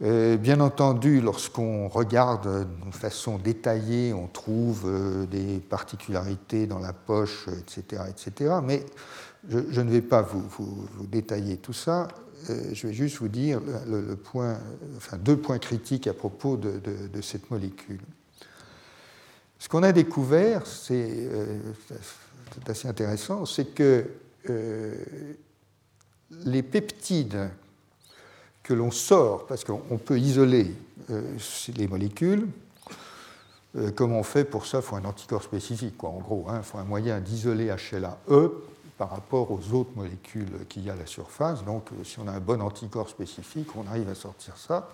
[0.00, 7.48] bien entendu, lorsqu'on regarde de façon détaillée, on trouve euh, des particularités dans la poche,
[7.58, 8.02] etc.
[8.10, 8.56] etc.
[8.62, 8.84] mais
[9.48, 12.08] je, ne vais pas vous détailler tout ça.
[12.50, 14.58] Euh, je vais juste vous dire le, point,
[14.96, 18.00] enfin, deux points critiques à propos de, cette molécule.
[19.58, 21.58] Ce qu'on a découvert, c'est euh,
[22.66, 24.04] assez intéressant, c'est que
[24.50, 24.94] euh,
[26.44, 27.48] les peptides
[28.66, 30.74] que l'on sort, parce qu'on peut isoler
[31.76, 32.48] les molécules,
[33.94, 36.46] comme on fait pour ça, il faut un anticorps spécifique, quoi, en gros.
[36.48, 38.52] Hein, il faut un moyen d'isoler HLA-E
[38.98, 41.64] par rapport aux autres molécules qu'il y a à la surface.
[41.64, 44.90] Donc, euh, si on a un bon anticorps spécifique, on arrive à sortir ça.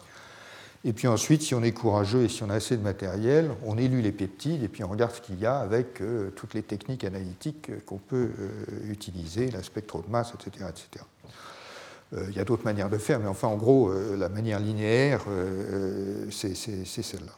[0.85, 3.79] Et puis ensuite, si on est courageux et si on a assez de matériel, on
[3.79, 6.63] élue les peptides et puis on regarde ce qu'il y a avec euh, toutes les
[6.63, 10.67] techniques analytiques qu'on peut euh, utiliser, la spectromasse, etc.
[10.69, 11.05] etc.
[12.13, 15.25] Il y a d'autres manières de faire, mais enfin, en gros, la manière linéaire,
[16.31, 17.33] c'est celle-là.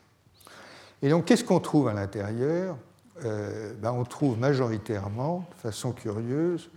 [1.04, 2.76] Et donc, qu'est-ce qu'on trouve à l'intérieur?
[3.24, 6.70] Euh, ben, on trouve majoritairement, de façon curieuse,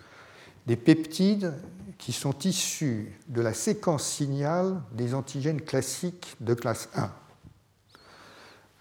[0.66, 1.54] des peptides
[1.98, 7.10] qui sont issus de la séquence signal des antigènes classiques de classe 1.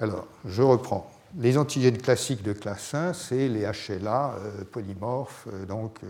[0.00, 1.10] Alors, je reprends.
[1.38, 6.00] Les antigènes classiques de classe 1, c'est les HLA euh, polymorphes, euh, donc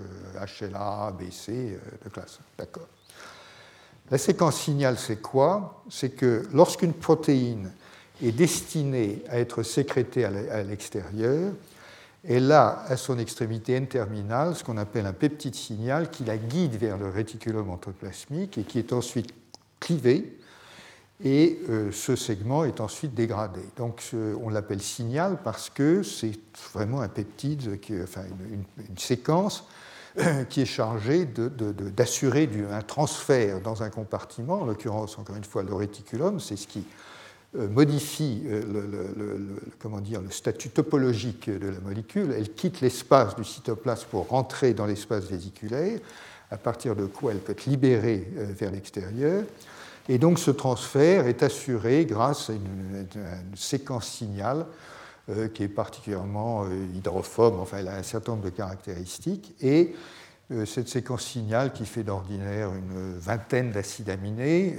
[0.61, 2.45] HLA, BC de classe 1.
[2.59, 2.89] D'accord.
[4.11, 5.83] La séquence signal, c'est quoi?
[5.91, 7.73] C'est que lorsqu'une protéine
[8.23, 11.53] est destinée à être sécrétée à l'extérieur.
[12.29, 16.77] Elle a à son extrémité N-terminale ce qu'on appelle un peptide signal qui la guide
[16.77, 19.33] vers le réticulum endoplasmique et qui est ensuite
[19.79, 20.39] clivé
[21.25, 23.63] et euh, ce segment est ensuite dégradé.
[23.77, 24.03] Donc
[24.43, 26.33] on l'appelle signal parce que c'est
[26.75, 29.65] vraiment un peptide, enfin une, séquence
[30.49, 35.75] qui est chargée d'assurer un transfert dans un compartiment, en l'occurrence encore une fois le
[35.75, 36.85] réticulum, c'est ce qui
[37.57, 38.63] euh, modifie euh,
[39.85, 45.25] le, statut topologique de la molécule, elle quitte l'espace du cytoplasme pour rentrer dans l'espace
[45.25, 46.01] vésiculaire,
[46.51, 49.45] à partir de quoi elle peut être libérée euh, vers l'extérieur.
[50.09, 53.07] Et donc ce transfert est assuré grâce à une,
[53.55, 54.09] séquence
[55.29, 59.95] signal qui est particulièrement hydrophobe, enfin elle a un certain nombre de caractéristiques, et
[60.65, 64.77] cette séquence signal qui fait d'ordinaire une vingtaine d'acides aminés,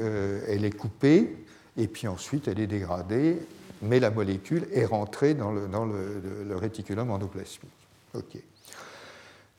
[0.48, 1.46] elle est coupée,
[1.76, 3.38] et puis ensuite elle est dégradée,
[3.82, 7.72] mais la molécule est rentrée dans le, réticulum endoplasmique.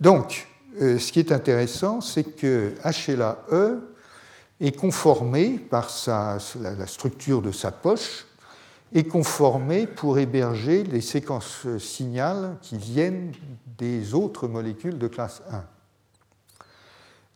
[0.00, 0.48] Donc,
[0.80, 3.80] ce qui est intéressant, c'est que HLA-E
[4.60, 8.26] est conformé par sa, la, structure de sa poche,
[8.94, 13.32] est conformé pour héberger les séquences signal qui viennent
[13.76, 15.64] des autres molécules de classe 1.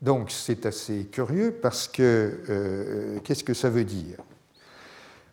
[0.02, 4.18] Donc c'est assez curieux parce que euh, qu'est-ce que ça veut dire?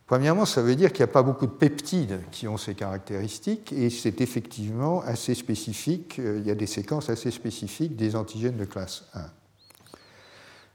[0.05, 3.73] Premièrement, ça veut dire qu'il n'y a pas beaucoup de peptides qui ont ces caractéristiques
[3.73, 8.57] et c'est effectivement assez spécifique, euh, il y a des séquences assez spécifiques des antigènes
[8.57, 9.21] de classe 1.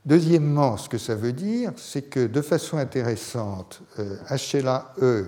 [0.05, 5.25] Deuxièmement, ce que ça veut dire, c'est que de façon intéressante, HLA-E euh,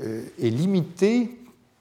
[0.00, 1.38] euh, est limité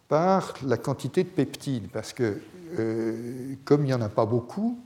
[0.08, 2.42] par la quantité de peptides, parce que
[2.78, 4.80] euh, comme il n'y en a pas beaucoup,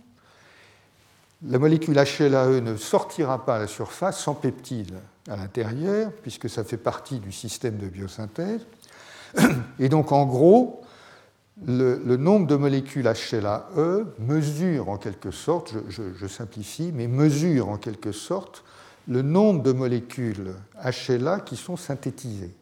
[1.45, 4.95] la molécule HLA-E ne sortira pas à la surface sans peptides
[5.29, 8.61] à l'intérieur, puisque ça fait partie du système de biosynthèse.
[9.79, 10.83] Et donc, en gros,
[11.65, 18.11] le, nombre de molécules HLA-E mesure en quelque sorte, je, simplifie, mais mesure en quelque
[18.11, 18.63] sorte
[19.07, 22.53] le nombre de molécules HLA qui sont synthétisées.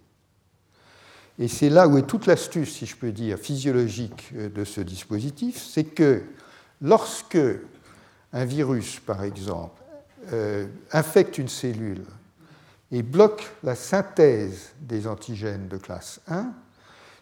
[1.40, 5.64] Et c'est là où est toute l'astuce, si je peux dire, physiologique de ce dispositif,
[5.64, 6.24] c'est que
[6.82, 7.38] lorsque
[8.34, 9.82] un virus, par exemple,
[10.34, 12.04] euh, infecte une cellule
[12.92, 16.52] et bloque la synthèse des antigènes de classe 1,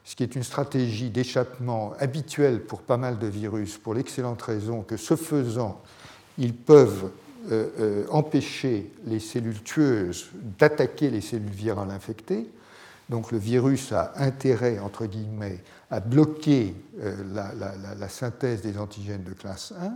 [0.04, 4.82] ce qui est une stratégie d'échappement habituelle pour pas mal de virus, pour l'excellente raison
[4.82, 5.82] que ce faisant,
[6.38, 7.12] ils peuvent
[7.52, 12.50] euh, euh, empêcher les cellules tueuses d'attaquer les cellules virales infectées.
[13.08, 19.34] Donc le virus a intérêt, entre guillemets, à bloquer euh, la, synthèse des antigènes de
[19.34, 19.94] classe 1.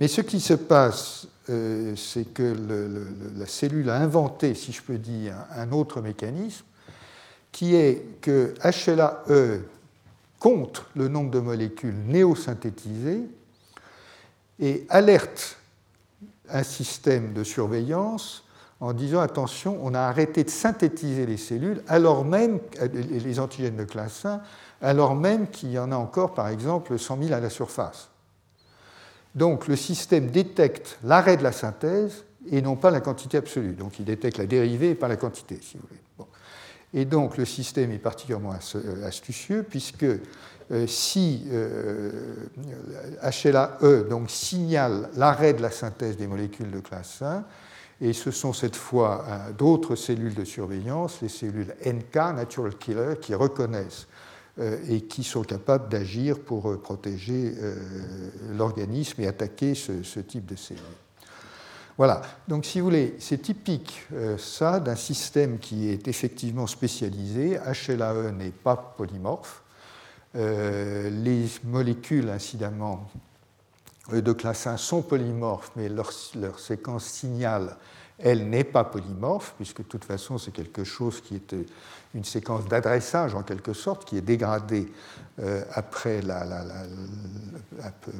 [0.00, 2.54] Mais ce qui se passe, c'est que
[3.36, 6.64] la cellule a inventé, si je peux dire, un autre mécanisme
[7.52, 9.60] qui est que HLA-E
[10.38, 13.22] compte le nombre de molécules néosynthétisées
[14.60, 15.58] et alerte
[16.50, 18.44] un système de surveillance
[18.80, 22.60] en disant attention, on a arrêté de synthétiser les cellules, alors même,
[22.94, 24.40] les antigènes de classe 1,
[24.82, 28.08] alors même qu'il y en a encore, par exemple, 100 000 à la surface.
[29.34, 33.72] Donc le système détecte l'arrêt de la synthèse et non pas la quantité absolue.
[33.72, 36.28] Donc il détecte la dérivée et pas la quantité, si vous voulez.
[36.94, 41.44] Et donc le système est particulièrement euh, astucieux puisque euh, si
[43.22, 47.44] HLA-E euh, donc, signale l'arrêt de la synthèse des molécules de classe 1,
[48.00, 49.24] et ce sont cette fois
[49.58, 54.06] d'autres cellules de surveillance, les cellules NK, Natural Killer, qui reconnaissent
[54.88, 57.54] et qui sont capables d'agir pour protéger
[58.56, 60.84] l'organisme et attaquer ce type de cellules.
[61.98, 67.58] Voilà, donc si vous voulez, c'est typique euh, ça d'un système qui est effectivement spécialisé.
[67.58, 69.64] HLAE n'est pas polymorphe.
[70.36, 73.10] Euh, les molécules, incidemment,
[74.12, 77.76] euh, de classe 1 sont polymorphes, mais leur, leur séquence signale,
[78.18, 81.54] elle n'est pas polymorphe, puisque de toute façon, c'est quelque chose qui est
[82.14, 84.90] une séquence d'adressage en quelque sorte qui est dégradée
[85.40, 85.62] euh,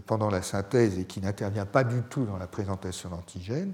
[0.06, 3.72] pendant la synthèse et qui n'intervient pas du tout dans la présentation d'antigènes.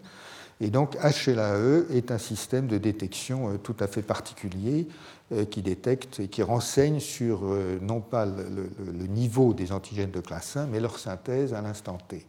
[0.60, 4.86] Et donc HLAE est un système de détection euh, tout à fait particulier
[5.32, 7.42] euh, qui détecte et qui renseigne sur
[7.82, 11.98] non pas le, le, niveau des antigènes de classe 1, mais leur synthèse à l'instant
[12.08, 12.24] T.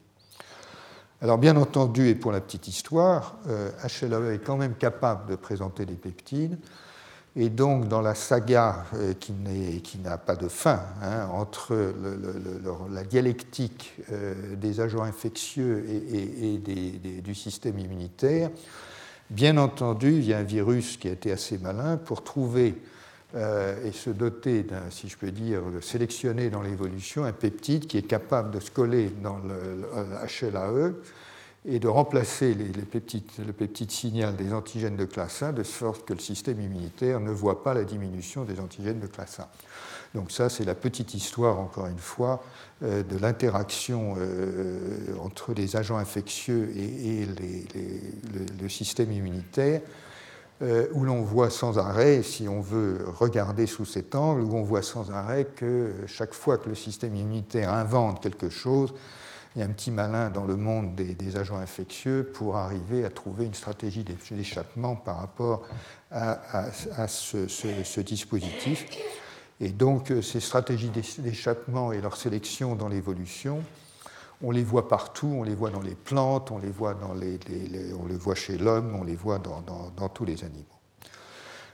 [1.26, 5.84] Alors bien entendu, et pour la petite histoire, HLAE est quand même capable de présenter
[5.84, 6.60] des peptides.
[7.36, 11.96] Et donc, dans la saga euh, qui n'a pas de fin hein, entre
[12.92, 18.52] la dialectique euh, des agents infectieux et, du système immunitaire,
[19.32, 22.95] bien entendu, il y a un virus qui a été assez malin pour trouver euh,
[23.36, 27.98] et se doter d'un, si je peux dire, de sélectionner dans l'évolution un peptide qui
[27.98, 29.86] est capable de se coller dans le
[30.42, 30.94] HLAE
[31.68, 36.06] et de remplacer les, peptides, le peptide signal des antigènes de classe 1 de sorte
[36.06, 39.48] que le système immunitaire ne voit pas la diminution des antigènes de classe 1.
[40.14, 42.44] Donc ça, c'est la petite histoire, encore une fois,
[42.84, 47.26] euh, de l'interaction euh, entre les agents infectieux et,
[48.62, 49.82] le, système immunitaire,
[50.62, 54.64] euh, où l'on voit sans arrêt, si on veut regarder sous cet angle, où on
[54.64, 58.94] voit sans arrêt que chaque fois que le système immunitaire invente quelque chose,
[59.56, 63.10] il y a un petit malin dans le monde des, agents infectieux pour arriver à
[63.10, 65.64] trouver une stratégie d'échappement par rapport
[66.12, 68.86] à, ce, dispositif.
[69.62, 73.62] Et donc ces stratégies d'échappement et leur sélection dans l'évolution,
[74.42, 76.96] on les voit partout, on les voit dans les plantes, on les voit,
[78.36, 80.66] chez l'homme, on les voit dans, tous les animaux.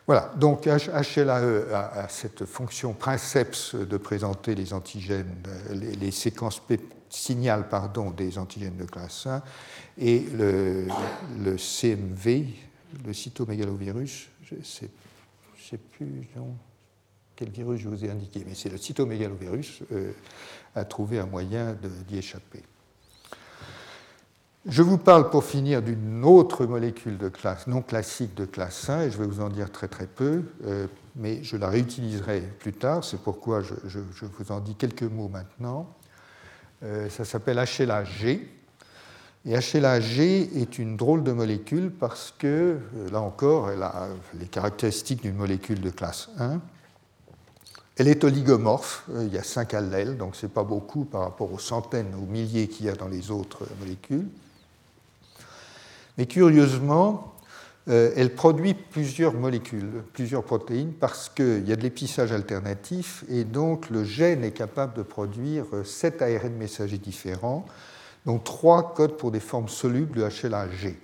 [0.07, 5.35] Voilà, donc HLAE a, cette fonction princeps de présenter les antigènes,
[5.71, 6.61] les, séquences
[7.09, 9.41] signal pardon, des antigènes de classe 1
[9.97, 10.87] et le,
[11.57, 12.45] CMV,
[13.05, 14.89] le cytomégalovirus, je sais,
[15.91, 16.27] plus
[17.41, 20.11] quel virus je vous ai indiqué, mais c'est le cytomégalovirus, euh,
[20.75, 21.75] a trouvé un moyen
[22.07, 22.61] d'y échapper.
[24.67, 29.01] Je vous parle pour finir d'une autre molécule de classe non classique de classe 1,
[29.01, 30.85] et je vais vous en dire très très peu, euh,
[31.15, 33.99] mais je la réutiliserai plus tard, c'est pourquoi je,
[34.37, 35.91] vous en dis quelques mots maintenant.
[36.83, 38.47] Euh, ça s'appelle HLA-G.
[39.47, 44.45] Et HLA-G est une drôle de molécule parce que, euh, là encore, elle a les
[44.45, 46.61] caractéristiques d'une molécule de classe 1.
[48.01, 51.53] Elle est oligomorphe, il y a 5 allèles, donc ce n'est pas beaucoup par rapport
[51.53, 54.25] aux centaines, aux milliers qu'il y a dans les autres molécules.
[56.17, 57.35] Mais curieusement,
[57.89, 63.43] euh, elle produit plusieurs molécules, plusieurs protéines, parce qu'il y a de l'épissage alternatif, et
[63.43, 67.67] donc le gène est capable de produire sept ARN messagers différents,
[68.25, 70.97] dont trois codent pour des formes solubles de HLA-G.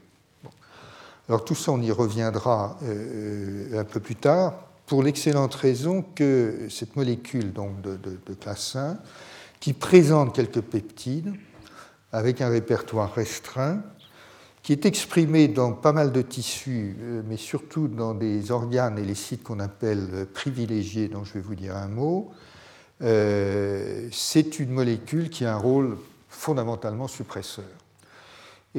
[1.29, 6.67] Alors tout ça, on y reviendra euh, un peu plus tard, pour l'excellente raison que
[6.69, 8.97] cette molécule donc, de, de classe 1,
[9.59, 11.33] qui présente quelques peptides,
[12.11, 13.83] avec un répertoire restreint,
[14.63, 19.05] qui est exprimé dans pas mal de tissus, euh, mais surtout dans des organes et
[19.05, 22.31] les sites qu'on appelle euh, privilégiés, dont je vais vous dire un mot,
[23.01, 27.63] euh, c'est une molécule qui a un rôle fondamentalement suppresseur.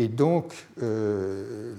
[0.00, 0.54] Et donc,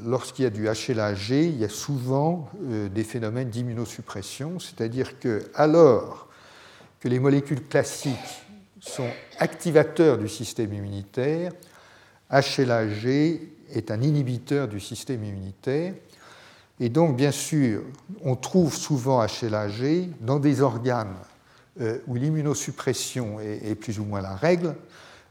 [0.06, 6.28] lorsqu'il y a du HLA-G, il y a souvent des phénomènes d'immunosuppression, c'est-à-dire que alors
[7.00, 8.44] que les molécules classiques
[8.82, 9.08] sont
[9.38, 11.54] activateurs du système immunitaire,
[12.30, 15.94] HLA-G est un inhibiteur du système immunitaire.
[16.80, 17.84] Et donc, bien sûr,
[18.22, 21.16] on trouve souvent HLA-G dans des organes
[21.82, 24.76] euh, où l'immunosuppression est, plus ou moins la règle,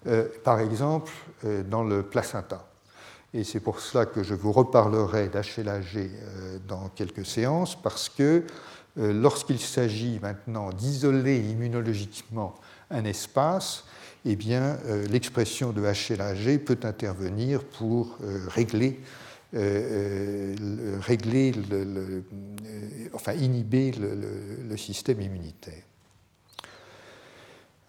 [0.06, 1.12] euh, par exemple
[1.44, 2.66] euh, dans le placenta.
[3.34, 6.10] Et c'est pour cela que je vous reparlerai d'HLA-G
[6.66, 8.44] dans quelques séances, parce que
[8.96, 12.54] lorsqu'il s'agit maintenant d'isoler immunologiquement
[12.90, 13.84] un espace,
[14.24, 19.00] eh bien, euh, l'expression de HLA-G peut intervenir pour euh, régler,
[19.54, 20.54] euh,
[21.00, 22.24] régler le,
[23.14, 25.82] enfin, inhiber le, système immunitaire.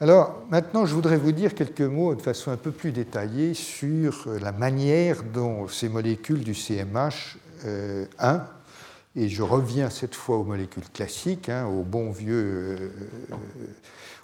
[0.02, 4.30] Alors maintenant, je voudrais vous dire quelques mots de façon un peu plus détaillée sur
[4.41, 8.41] la manière dont ces molécules du CMH1,
[9.18, 12.93] et je reviens cette fois aux molécules classiques, hein, au bon vieux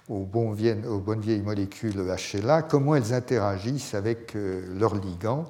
[0.08, 2.00] aux, bonnes vieilles molécules
[2.32, 5.44] HLA, comment elles interagissent avec euh, leurs ligands,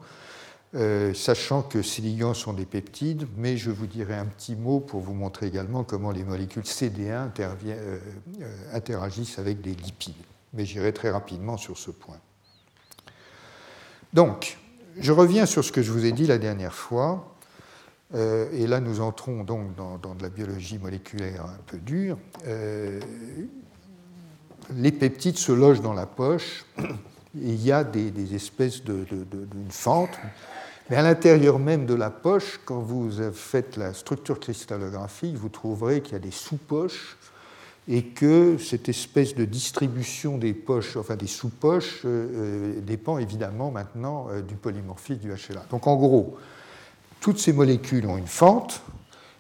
[0.77, 4.81] euh, sachant que ces ligands sont des peptides, mais je vous dirai un petit mot
[4.81, 7.99] pour vous montrer également comment les molécules CD1 euh,
[8.72, 10.14] interagissent avec des lipides.
[10.53, 12.18] Mais j'irai très rapidement sur ce point.
[14.12, 14.59] Donc,
[14.99, 17.35] je reviens sur ce que je vous ai dit la dernière fois.
[18.14, 22.16] et là, nous entrons donc dans, de la biologie moléculaire un peu dure
[24.74, 26.85] les peptides se logent dans la poche et
[27.35, 30.18] il y a des, espèces d'une fente.
[30.89, 36.01] Mais à l'intérieur même de la poche, quand vous faites la structure cristallographique, vous trouverez
[36.01, 37.16] qu'il y a des sous-poches
[37.89, 42.28] et que cette espèce de distribution des poches, enfin des sous-poches, euh,
[42.76, 45.64] euh, dépend évidemment maintenant euh, du polymorphisme du HLA.
[45.70, 46.37] Donc en gros,
[47.20, 48.82] toutes ces molécules ont une fente,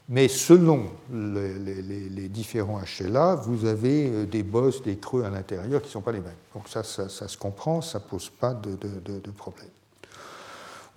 [0.08, 5.92] mais selon les, différents HLA, vous avez des bosses, des creux à l'intérieur qui ne
[5.92, 6.32] sont pas les mêmes.
[6.54, 9.66] Donc ça, ça, se comprend, ça ne pose pas de, problème.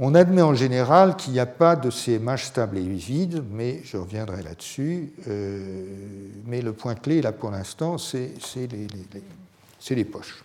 [0.01, 3.97] On admet en général qu'il n'y a pas de CMH stable et vide, mais je
[3.97, 5.11] reviendrai là-dessus.
[5.27, 5.85] Euh,
[6.45, 8.31] mais le point clé, là, pour l'instant, c'est
[9.89, 10.41] les, poches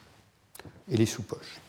[0.91, 1.61] et les sous-poches.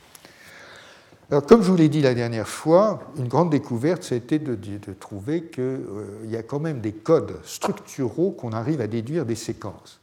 [1.30, 4.58] Alors, comme je vous l'ai dit la dernière fois, une grande découverte, été de,
[5.00, 9.36] trouver qu'il euh, y a quand même des codes structuraux qu'on arrive à déduire des
[9.36, 10.00] séquences.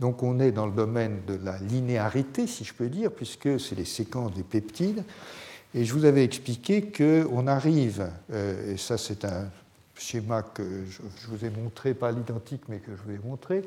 [0.00, 3.74] Donc on est dans le domaine de la linéarité, si je peux dire, puisque c'est
[3.74, 5.04] les séquences des peptides.
[5.74, 9.48] Et je vous avais expliqué qu'on arrive, euh, et ça c'est un
[9.94, 13.62] schéma que je, vous ai montré, pas l'identique, mais que je vous ai montré,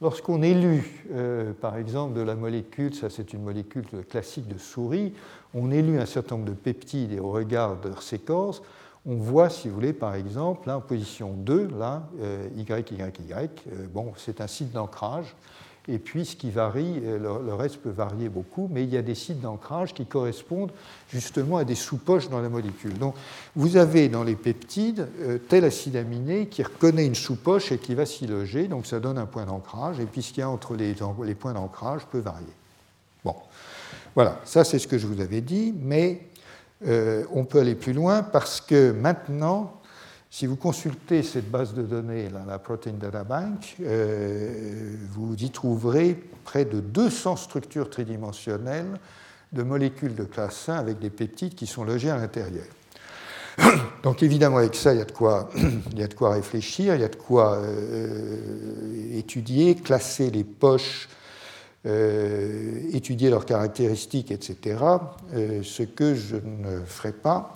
[0.00, 5.14] Lorsqu'on élut, euh, par exemple, de la molécule, ça c'est une molécule classique de souris,
[5.54, 8.60] on élut un certain nombre de peptides et au regard de leur séquence,
[9.06, 13.20] on voit, si vous voulez, par exemple, là, en position 2, là, euh, Y, Y,
[13.20, 13.32] Y,
[13.72, 15.34] euh, bon, c'est un site d'ancrage.
[15.88, 19.14] Et puis ce qui varie, le, reste peut varier beaucoup, mais il y a des
[19.14, 20.72] sites d'ancrage qui correspondent
[21.10, 22.98] justement à des sous-poches dans la molécule.
[22.98, 23.14] Donc
[23.54, 25.08] vous avez dans les peptides
[25.48, 29.18] tel acide aminé qui reconnaît une sous-poche et qui va s'y loger, donc ça donne
[29.18, 30.94] un point d'ancrage, et puis ce qu'il y a entre les,
[31.34, 32.46] points d'ancrage peut varier.
[33.24, 33.34] Bon,
[34.14, 36.20] voilà, ça c'est ce que je vous avais dit, mais
[37.32, 39.80] on peut aller plus loin parce que maintenant,
[40.34, 46.20] si vous consultez cette base de données, la Protein Data Bank, euh, vous y trouverez
[46.42, 48.98] près de 200 structures tridimensionnelles
[49.52, 52.64] de molécules de classe 1 avec des peptides qui sont logés à l'intérieur.
[54.02, 55.50] Donc évidemment, avec ça, il y a de quoi,
[55.92, 60.42] il y a de quoi réfléchir, il y a de quoi euh, étudier, classer les
[60.42, 61.08] poches,
[61.86, 64.78] euh, étudier leurs caractéristiques, etc.
[65.30, 67.54] ce que je ne ferai pas.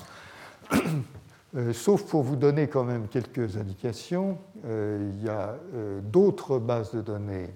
[1.59, 6.59] Euh, sauf pour vous donner quand même quelques indications, euh, il y a euh, d'autres
[6.59, 7.49] bases de données,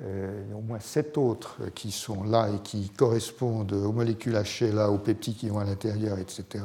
[0.00, 4.34] il y a au moins sept autres qui sont là et qui correspondent aux molécules
[4.34, 6.64] HLA, aux peptides qui vont à l'intérieur, etc.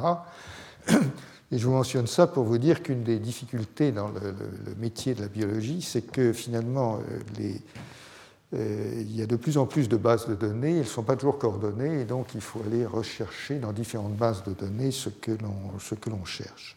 [1.52, 4.36] Et je vous mentionne ça pour vous dire qu'une des difficultés dans le,
[4.78, 7.00] métier de la biologie, c'est que finalement,
[7.38, 7.62] les,
[8.54, 11.16] il y a de plus en plus de bases de données, elles ne sont pas
[11.16, 15.32] toujours coordonnées, et donc il faut aller rechercher dans différentes bases de données ce que
[16.10, 16.76] l'on cherche.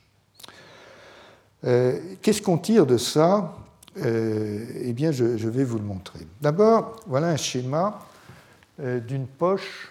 [1.66, 3.56] Euh, qu'est-ce qu'on tire de ça?
[4.04, 6.20] Euh, Eh bien, je, vais vous le montrer.
[6.40, 8.00] D'abord, voilà un schéma
[8.78, 9.90] d'une poche.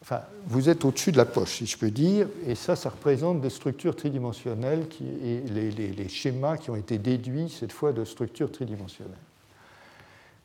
[0.00, 3.40] Enfin, vous êtes au-dessus de la poche, si je peux dire, et ça, ça représente
[3.40, 4.86] des structures tridimensionnelles
[5.22, 9.16] et les schémas qui ont été déduits cette fois de structures tridimensionnelles.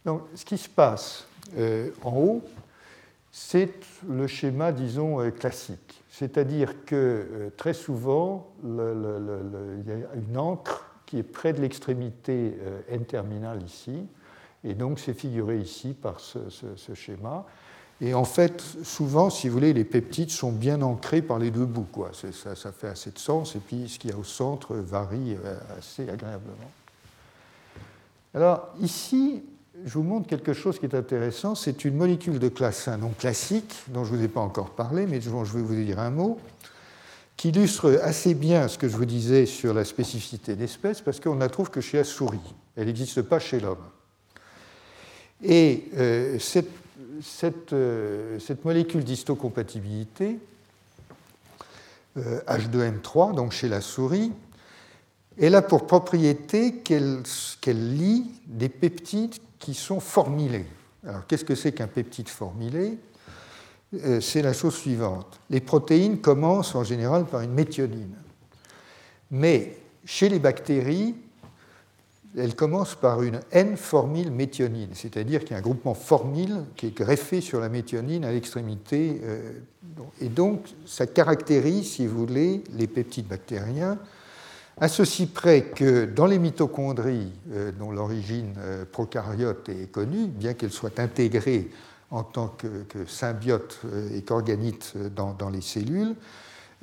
[0.06, 1.26] Donc, ce qui se passe
[1.58, 2.42] euh, en haut,
[3.32, 3.72] c'est
[4.08, 6.04] le schéma, disons, euh, classique.
[6.10, 12.54] C'est-à-dire que euh, très souvent, il y a une encre qui est près de l'extrémité
[12.88, 14.06] N-terminale ici,
[14.64, 16.40] et donc c'est figuré ici par ce,
[16.94, 17.46] schéma.
[18.00, 21.66] Et en fait, souvent, si vous voulez, les peptides sont bien ancrés par les deux
[21.66, 21.86] bouts.
[22.14, 25.36] Ça, ça, fait assez de sens, et puis ce qu'il y a au centre varie
[25.78, 26.72] assez agréablement.
[28.34, 29.44] Alors ici,
[29.86, 31.56] je vous montre quelque chose qui est intéressant.
[31.56, 34.72] C'est une molécule de classe 1 non classique, dont je ne vous ai pas encore
[34.72, 36.40] parlé, mais dont je vais vous dire un mot,
[37.38, 41.36] qui illustre assez bien ce que je vous disais sur la spécificité d'espèce, parce qu'on
[41.36, 42.54] la trouve que chez la souris.
[42.76, 43.84] Elle n'existe pas chez l'homme.
[45.44, 50.38] Et euh, cette, euh, cette, molécule d'histocompatibilité,
[52.18, 54.32] H2M3, euh, donc chez la souris,
[55.40, 57.24] elle a pour propriété qu'elle
[57.98, 60.66] lie des peptides qui sont formilés.
[61.08, 62.98] Alors, qu'est-ce que c'est qu'un peptide formilé?
[63.94, 65.40] Euh, C'est la chose suivante.
[65.50, 68.16] Les protéines commencent en général par une méthionine.
[69.30, 71.16] Mais chez les bactéries,
[72.38, 76.96] elles commencent par une N-formyl méthionine, c'est-à-dire qu'il y a un groupement formyle qui est
[76.96, 79.22] greffé sur la méthionine à l'extrémité.
[79.24, 79.52] Euh,
[80.20, 83.98] et donc, ça caractérise, si vous voulez, les peptides bactériens
[84.78, 90.54] à ceci près que dans les mitochondries, euh, dont l'origine euh, prokaryote est connue, bien
[90.54, 91.70] qu'elles soient intégrées
[92.10, 92.68] en tant que,
[93.08, 96.16] symbiotes euh, et qu'organites dans, les cellules,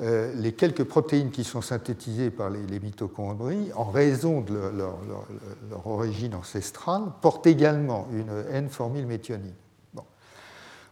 [0.00, 7.02] les quelques protéines qui sont synthétisées par les, mitochondries, en raison de leur, origine ancestrale,
[7.20, 9.54] portent également une N-formylméthionine.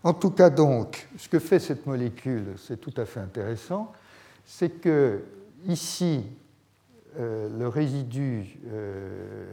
[0.03, 3.92] En tout cas, donc, ce que fait cette molécule, c'est tout à fait intéressant,
[4.44, 5.22] c'est que
[5.66, 6.24] ici,
[7.19, 9.45] euh, le résidu, euh,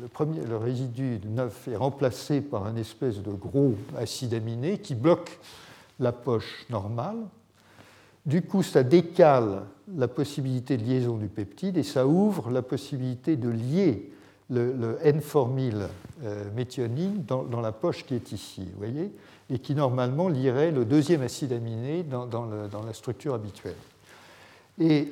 [0.00, 4.94] le, premier, le résidu neuf est remplacé par un espèce de gros acide aminé qui
[4.94, 5.38] bloque
[6.00, 7.18] la poche normale.
[8.24, 13.36] Du coup, ça décale la possibilité de liaison du peptide et ça ouvre la possibilité
[13.36, 14.10] de lier
[14.48, 15.88] le, N-formyl
[16.24, 19.12] euh, méthionine dans, la poche qui est ici, vous voyez,
[19.50, 23.74] et qui normalement lierait le deuxième acide aminé dans la structure habituelle
[24.78, 25.08] et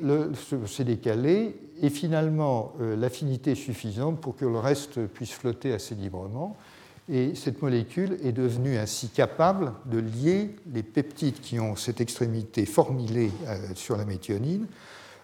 [0.67, 6.57] c'est décalé, et finalement euh, l'affinité suffisante pour que le reste puisse flotter assez librement.
[7.09, 12.67] Et cette molécule est devenue ainsi capable de lier les peptides qui ont cette extrémité
[12.67, 14.67] formilée euh, sur la méthionine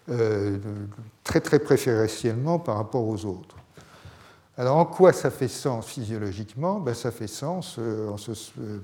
[0.09, 0.57] euh,
[1.23, 3.55] très très préférentiellement par rapport aux autres.
[4.57, 6.79] Alors en quoi ça fait sens physiologiquement?
[6.79, 7.79] Ben, Ça fait sens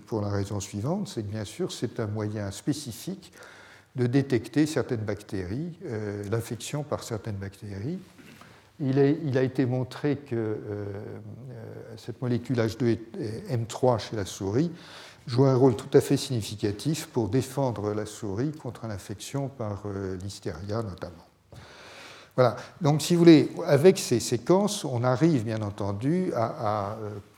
[0.05, 3.31] pour la raison suivante, c'est que bien sûr c'est un moyen spécifique
[3.95, 7.99] de détecter certaines bactéries, euh, l'infection par certaines bactéries.
[8.79, 10.85] Il, a été montré que euh, euh,
[11.95, 14.71] cette molécule H2M3 chez la souris
[15.27, 19.83] joue un rôle tout à fait significatif pour défendre la souris contre l'infection par
[20.21, 21.25] l'hystéria notamment.
[22.35, 22.57] Voilà.
[22.81, 26.97] Donc, si vous voulez, avec ces séquences, on arrive bien entendu à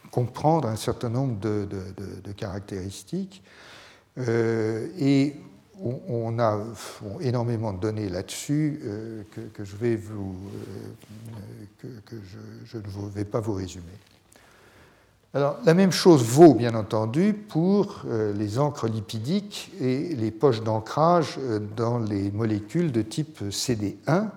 [0.10, 3.44] comprendre un certain nombre de, caractéristiques.
[4.18, 5.36] et
[5.84, 6.60] on, a
[7.22, 8.80] énormément de données là-dessus
[9.32, 10.36] que, je vais vous,
[11.80, 12.16] que,
[12.66, 13.84] je, ne vais pas vous résumer.
[15.34, 18.04] Alors, la même chose vaut, bien entendu, pour
[18.36, 21.38] les encres lipidiques et les poches d'ancrage
[21.76, 24.30] dans les molécules de type CD1,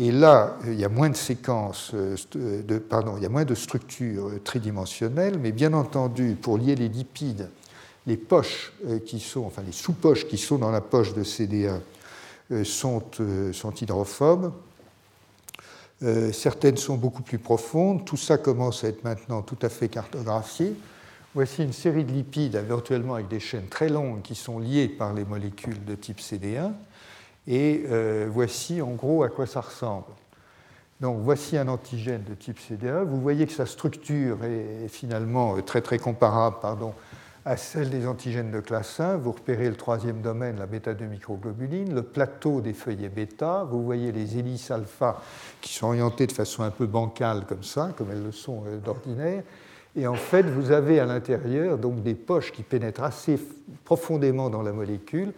[0.00, 2.16] et là, il y a moins de séquences, euh,
[2.62, 6.74] de, pardon, il y a moins de structures euh, tridimensionnelles, mais bien entendu, pour lier
[6.74, 7.50] les lipides,
[8.06, 11.80] les poches euh, qui sont, enfin les sous-poches qui sont dans la poche de CD1
[12.64, 13.00] sont,
[13.52, 14.52] sont hydrophobes.
[16.32, 18.04] certaines sont beaucoup plus profondes.
[18.04, 20.74] Tout ça commence à être maintenant tout à fait cartographié.
[21.32, 25.14] Voici une série de lipides, éventuellement avec des chaînes très longues, qui sont liées par
[25.14, 26.72] les molécules de type CD1.
[27.46, 30.06] Et euh, voici en gros à quoi ça ressemble.
[31.00, 33.04] Donc voici un antigène de type CD1.
[33.04, 36.94] Vous voyez que sa structure est finalement euh, très très comparable pardon,
[37.44, 39.16] à celle des antigènes de classe 1.
[39.16, 43.66] Vous repérez le troisième domaine, la bêta-2 microglobuline, le plateau des feuillets bêta.
[43.70, 45.22] Vous voyez les hélices alpha
[45.60, 48.78] qui sont orientées de façon un peu bancale comme ça, comme elles le sont euh,
[48.78, 49.42] d'ordinaire.
[49.96, 53.40] Et en fait, vous avez à l'intérieur donc des poches qui pénètrent assez
[53.84, 55.32] profondément dans la molécule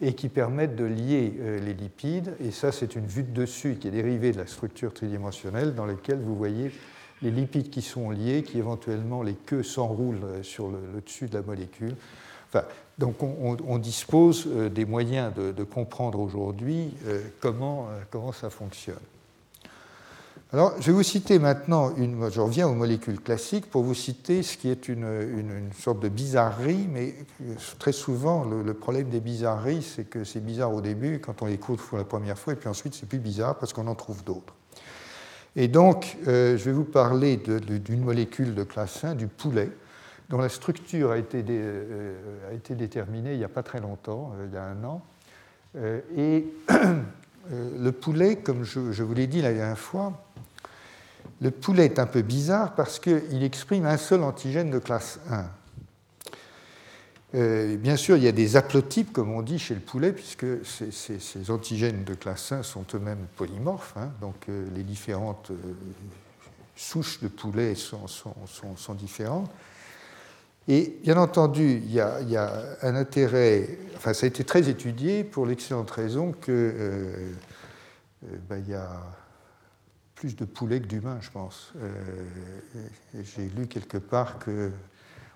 [0.00, 2.34] et qui permettent de lier euh, les lipides.
[2.40, 5.86] Et ça, c'est une vue de dessus qui est dérivée de la structure tridimensionnelle dans
[5.86, 6.70] laquelle vous voyez
[7.22, 11.34] les lipides qui sont liés, qui éventuellement les queues s'enroulent euh, sur le, dessus de
[11.34, 11.94] la molécule.
[12.48, 12.64] Enfin,
[12.98, 16.94] donc on, dispose euh, des moyens de, comprendre aujourd'hui
[17.40, 18.94] comment, comment ça fonctionne.
[20.52, 24.44] Alors, je vais vous citer maintenant, une, je reviens aux molécules classiques pour vous citer
[24.44, 27.16] ce qui est une, sorte de bizarrerie, mais
[27.80, 31.54] très souvent, le, problème des bizarreries, c'est que c'est bizarre au début, quand on les
[31.54, 34.22] écoute pour la première fois, et puis ensuite c'est plus bizarre parce qu'on en trouve
[34.22, 34.54] d'autres.
[35.58, 39.70] Et donc, euh, je vais vous parler d'une molécule de classe 1, du poulet,
[40.28, 42.14] dont la structure a été, euh,
[42.70, 45.02] déterminée il n'y a pas très longtemps, euh, il y a un an.
[46.14, 46.46] et
[47.50, 50.26] le poulet, comme je, je vous l'ai dit la dernière fois,
[51.40, 55.44] le poulet est un peu bizarre parce qu'il exprime un seul antigène de classe 1.
[57.36, 60.46] Euh, bien sûr, il y a des haplotypes, comme on dit chez le poulet, puisque
[60.64, 63.94] ces, antigènes de classe 1 sont eux-mêmes polymorphes.
[63.96, 64.10] Hein.
[64.20, 65.54] donc euh, les différentes euh,
[66.76, 69.50] souches de poulet sont, différentes.
[70.68, 75.46] Et bien entendu, il y, a, un intérêt, enfin ça a été très étudié pour
[75.46, 77.04] l'excellente raison que
[78.48, 79.00] ben, il y a
[80.16, 81.72] plus de poulets que d'humains, je pense.
[83.14, 84.72] J'ai lu quelque part que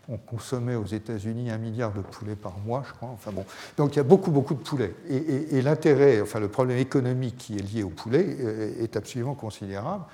[0.09, 3.11] on consommait aux États-Unis un milliard de poulets par mois, je crois.
[3.11, 3.44] Enfin bon,
[3.76, 4.94] donc il y a beaucoup, beaucoup de poulets.
[5.09, 10.05] Et, l'intérêt, enfin le problème économique qui est lié au poulet euh, est absolument considérable.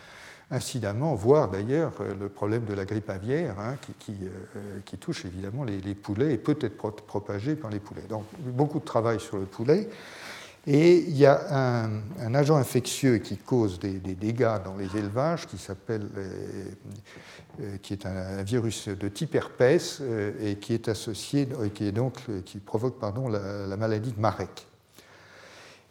[0.50, 4.14] Incidemment, voire d'ailleurs euh, le problème de la grippe aviaire, hein, qui,
[4.84, 8.06] qui, touche évidemment les, les poulets et peut être propagé par les poulets.
[8.08, 9.88] Donc beaucoup de travail sur le poulet.
[10.68, 11.86] Et il y a
[12.20, 16.64] un, agent infectieux qui cause des, dégâts dans les élevages qui s'appelle, euh,
[17.60, 21.92] euh, qui est un, virus de type herpès euh, et qui est associé, qui est
[21.92, 22.14] donc,
[22.44, 24.66] qui provoque pardon, la, maladie de Marek.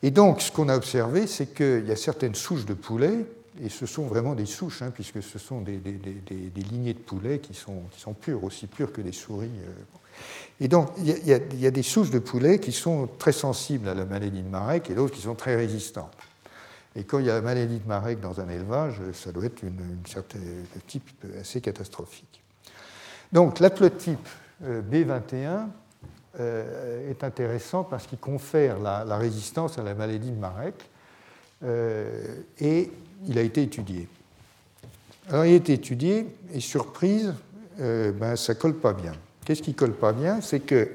[0.03, 3.25] Et donc, ce qu'on a observé, c'est qu'il y a certaines souches de poulets,
[3.63, 5.79] et ce sont vraiment des souches, hein, puisque ce sont des,
[6.53, 9.51] lignées de poulets qui sont, qui sont pures, aussi pures que des souris.
[10.61, 11.33] Et donc, il y,
[11.65, 14.93] a, des souches de poulets qui sont très sensibles à la maladie de Marek et
[14.93, 16.15] d'autres qui sont très résistantes.
[16.95, 19.63] Et quand il y a la maladie de Marek dans un élevage, ça doit être
[19.63, 21.09] une, certaine type
[21.39, 22.41] assez catastrophique.
[23.33, 24.29] Donc, l'aplotype
[24.63, 25.67] euh, B21
[26.39, 30.75] euh, est intéressant parce qu'il confère la, résistance à la maladie de Marek
[31.63, 32.91] euh, et
[33.27, 34.07] il a été étudié.
[35.27, 37.33] Alors, il a été étudié et surprise,
[37.77, 39.11] ben, ça ne colle pas bien.
[39.45, 40.89] Qu'est-ce qui colle pas bien C'est que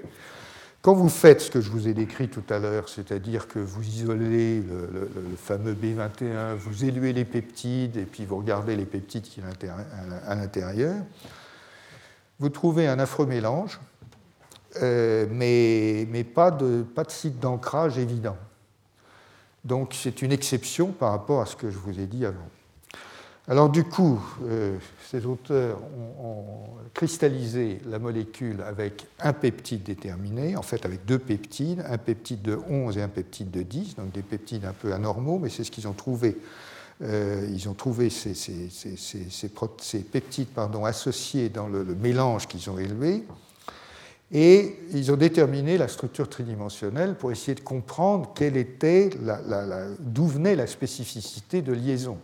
[0.82, 3.82] quand vous faites ce que je vous ai décrit tout à l'heure, c'est-à-dire que vous
[3.82, 9.40] isolez le, fameux B21, vous éluez les peptides et puis vous regardez les peptides qui
[10.26, 10.96] à l'intérieur,
[12.38, 13.78] vous trouvez un affreux mélange,
[14.82, 18.36] euh, mais, mais, pas, de, pas de site d'ancrage évident.
[19.64, 22.48] Donc c'est une exception par rapport à ce que je vous ai dit avant.
[23.50, 24.78] Alors du coup, euh,
[25.10, 25.80] ces auteurs
[26.22, 26.44] ont,
[26.94, 32.58] cristallisé la molécule avec un peptide déterminé, en fait avec deux peptides, un peptide de
[32.68, 35.72] 11 et un peptide de 10, donc des peptides un peu anormaux, mais c'est ce
[35.72, 36.36] qu'ils ont trouvé.
[37.02, 38.34] Euh, ils ont trouvé ces,
[40.12, 40.48] peptides
[40.84, 43.24] associés dans le, mélange qu'ils ont élevé.
[44.30, 49.10] Et ils ont déterminé la structure tridimensionnelle pour essayer de comprendre quelle était
[49.98, 52.16] d'où venait la spécificité de liaison.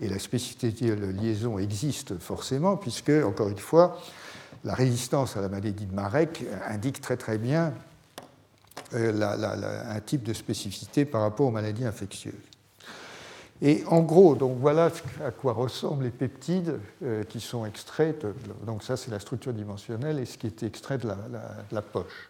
[0.00, 4.00] Et la spécificité de liaison existe forcément, puisque, encore une fois,
[4.64, 7.72] la résistance à la maladie de Marek indique très très bien
[8.94, 12.34] euh, un type de spécificité par rapport aux maladies infectieuses.
[13.62, 14.90] Et en gros, donc voilà
[15.24, 18.26] à quoi ressemblent les peptides euh, qui sont extraits.
[18.64, 21.08] donc ça, c'est la structure dimensionnelle et ce qui est extrait de
[21.70, 22.29] la, poche.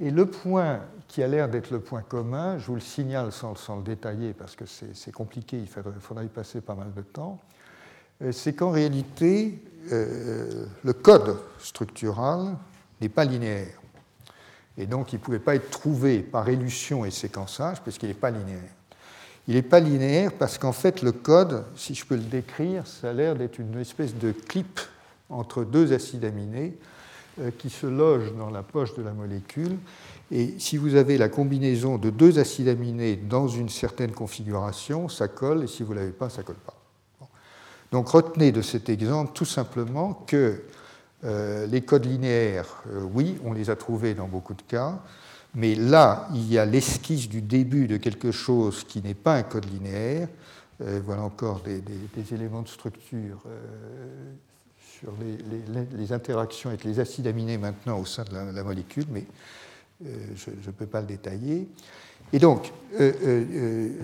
[0.00, 3.76] Et le point qui a l'air d'être le point commun, je vous le signale sans,
[3.76, 7.38] le détailler parce que c'est compliqué, il faudrait, y passer pas mal de temps,
[8.22, 12.56] euh, c'est qu'en réalité, euh, le code structural
[13.00, 13.78] n'est pas linéaire.
[14.78, 18.30] Et donc, il ne pouvait pas être trouvé par élution et séquençage, puisqu'il n'est pas
[18.30, 18.72] linéaire.
[19.48, 23.10] Il n'est pas linéaire parce qu'en fait, le code, si je peux le décrire, ça
[23.10, 24.80] a l'air d'être une espèce de clip
[25.28, 26.78] entre deux acides aminés
[27.58, 29.76] qui se logent dans la poche de la molécule.
[30.30, 35.28] Et si vous avez la combinaison de deux acides aminés dans une certaine configuration, ça
[35.28, 36.76] colle, et si vous ne l'avez pas, ça ne colle pas.
[37.90, 40.62] Donc retenez de cet exemple tout simplement que
[41.24, 45.00] euh, les codes linéaires, euh, oui, on les a trouvés dans beaucoup de cas,
[45.54, 49.42] mais là, il y a l'esquisse du début de quelque chose qui n'est pas un
[49.42, 50.28] code linéaire.
[50.80, 51.82] Euh, voilà encore des,
[52.32, 53.42] éléments de structure
[55.00, 55.12] sur
[55.96, 59.24] les, interactions avec les acides aminés maintenant au sein de la, molécule, mais
[60.02, 61.68] je ne peux pas le détailler.
[62.32, 63.96] Et donc, il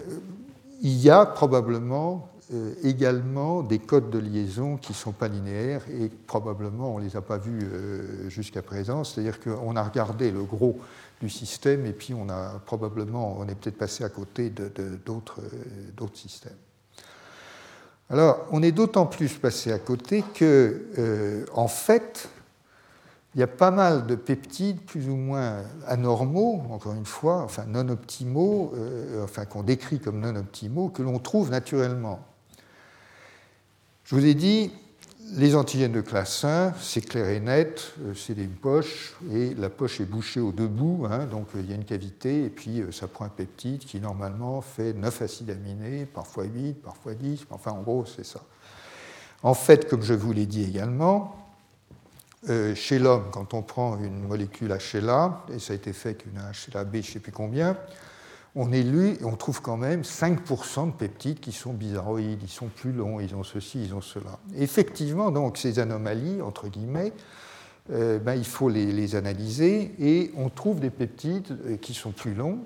[0.82, 6.08] y a probablement euh, également des codes de liaison qui ne sont pas linéaires et
[6.08, 9.02] probablement on ne les a pas vus euh, jusqu'à présent.
[9.02, 10.78] C'est-à-dire qu'on a regardé le gros
[11.20, 15.40] du système et puis on a probablement, on est peut-être passé à côté euh, d'autres
[16.14, 16.52] systèmes.
[18.08, 22.28] Alors, on est d'autant plus passé à côté que, en fait,
[23.34, 27.64] il y a pas mal de peptides plus ou moins anormaux, encore une fois, enfin
[27.66, 28.72] non optimaux,
[29.24, 32.20] enfin qu'on décrit comme non optimaux, que l'on trouve naturellement.
[34.04, 34.72] Je vous ai dit,
[35.32, 39.68] les antigènes de classe 1, c'est clair et net, euh, c'est une poche, et la
[39.68, 42.50] poche est bouchée aux deux bouts, hein, donc euh, il y a une cavité, et
[42.50, 47.14] puis euh, ça prend un peptide qui normalement fait 9 acides aminés, parfois 8, parfois
[47.14, 48.40] 10, enfin en gros c'est ça.
[49.42, 51.36] En fait, comme je vous l'ai dit également,
[52.74, 56.92] chez l'homme, quand on prend une molécule HLA, et ça a été fait qu'une HLA-B,
[56.94, 57.76] je ne sais plus combien,
[58.56, 62.68] on lu et on trouve quand même 5% de peptides qui sont bizarroïdes, ils sont
[62.68, 64.38] plus longs, ils ont ceci, ils ont cela.
[64.56, 67.12] Effectivement, donc, ces anomalies, entre guillemets,
[67.92, 72.34] euh, ben, il faut les, analyser et on trouve des peptides euh, qui sont plus
[72.34, 72.60] longs.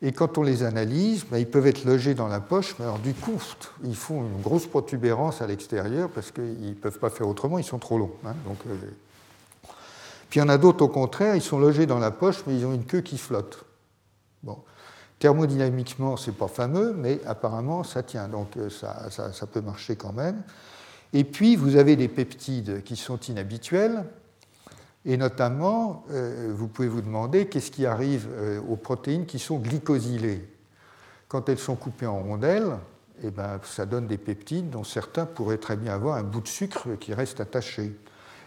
[0.00, 2.98] Et quand on les analyse, ben, ils peuvent être logés dans la poche, mais alors
[2.98, 3.40] du coup,
[3.84, 7.64] ils font une grosse protubérance à l'extérieur parce qu'ils ne peuvent pas faire autrement, ils
[7.64, 8.14] sont trop longs.
[8.24, 8.34] Hein.
[8.66, 8.74] euh,
[10.30, 12.56] Puis il y en a d'autres au contraire, ils sont logés dans la poche, mais
[12.56, 13.64] ils ont une queue qui flotte.
[14.42, 14.56] Bon.
[15.22, 20.12] Thermodynamiquement, ce n'est pas fameux, mais apparemment, ça tient, donc euh, ça, peut marcher quand
[20.12, 20.42] même.
[21.12, 24.04] Et puis, vous avez des peptides qui sont inhabituels,
[25.04, 29.58] et notamment, euh, vous pouvez vous demander qu'est-ce qui arrive euh, aux protéines qui sont
[29.58, 30.44] glycosylées.
[31.28, 32.76] Quand elles sont coupées en rondelles,
[33.22, 36.48] eh ben, ça donne des peptides dont certains pourraient très bien avoir un bout de
[36.48, 37.96] sucre qui reste attaché.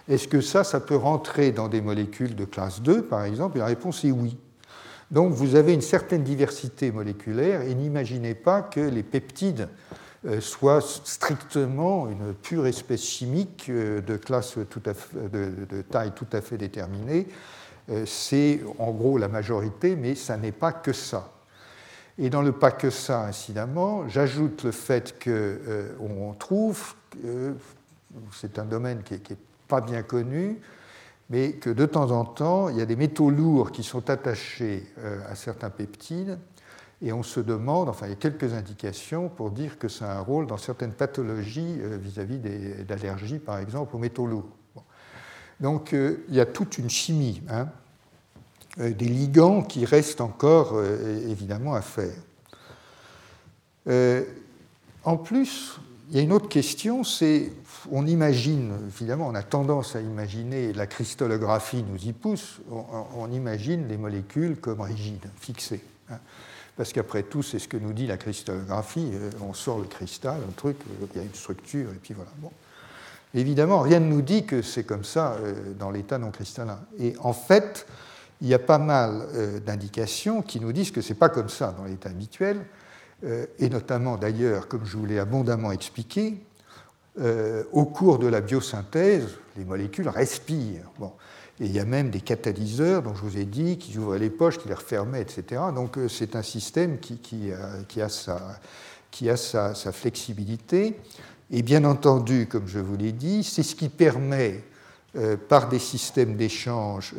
[0.09, 3.55] Est-ce que ça, ça peut rentrer dans des molécules de classe 2, par exemple?
[3.55, 4.38] Et la réponse est oui.
[5.16, 9.70] Donc vous avez une certaine diversité moléculaire et n'imaginez pas que les peptides
[10.26, 14.91] euh, soient strictement une pure espèce chimique euh, de, classe tout à
[15.30, 17.30] de, taille tout à fait déterminée.
[17.89, 21.32] Euh, c'est en gros la majorité, mais ça n'est pas que ça.
[22.20, 26.93] Et dans le pas que ça, incidemment, j'ajoute le fait qu'on trouve,
[28.34, 29.38] c'est un domaine qui n'est
[29.70, 30.59] pas bien connu,
[31.30, 34.84] mais que de temps en temps, il y a des métaux lourds qui sont attachés
[34.99, 36.38] euh, à certains peptides,
[37.01, 40.15] et on se demande, enfin il y a quelques indications pour dire que ça a
[40.15, 42.39] un rôle dans certaines pathologies euh, vis-à-vis
[42.86, 44.49] d'allergies, par exemple, aux métaux lourds.
[45.59, 47.67] Donc euh, il y a toute une chimie, hein,
[48.78, 52.13] des ligands qui restent encore évidemment à faire.
[55.05, 55.80] en plus,
[56.10, 57.51] il y a une autre question, c'est,
[57.91, 63.88] on imagine, évidemment, on a tendance à imaginer, la cristallographie nous y pousse, on, imagine
[63.88, 65.84] les molécules comme rigides, fixées.
[66.12, 66.20] Hein.
[66.78, 70.41] Parce qu'après tout, c'est ce que nous dit la cristallographie, euh, on sort le cristal,
[70.47, 72.32] un truc, euh, il y a une structure, et puis voilà.
[72.38, 72.51] Bon.
[73.34, 76.80] Évidemment, rien ne nous dit que c'est comme ça euh, dans l'état non cristallin.
[76.99, 77.88] Et en fait,
[78.41, 81.74] il y a pas mal d'indications qui nous disent que ce n'est pas comme ça
[81.78, 82.66] dans l'état habituel,
[83.24, 86.38] et notamment d'ailleurs, comme je vous l'ai abondamment expliqué,
[87.22, 90.91] euh, au cours de la biosynthèse, les molécules respirent.
[90.99, 91.13] Bon.
[91.61, 94.30] Et il y a même des catalyseurs dont je vous ai dit qui ouvraient les
[94.30, 95.61] poches, qui les refermaient, etc.
[95.74, 100.99] Donc euh, c'est un système qui, a, qui a sa, flexibilité.
[101.51, 104.61] Et bien entendu, comme je vous l'ai dit, c'est ce qui permet,
[105.16, 107.13] euh, par des systèmes d'échange,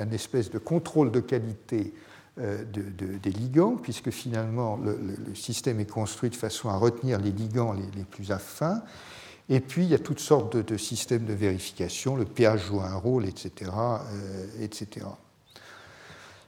[0.00, 1.92] un espèce de contrôle de qualité
[2.36, 8.04] des ligands, puisque finalement le, système est construit de façon à retenir les ligands les,
[8.04, 8.82] plus affins.
[9.48, 12.94] Et puis, il y a toutes sortes de, systèmes de vérification, le pH joue un
[12.94, 13.70] rôle, etc.
[13.74, 15.06] Euh, etc.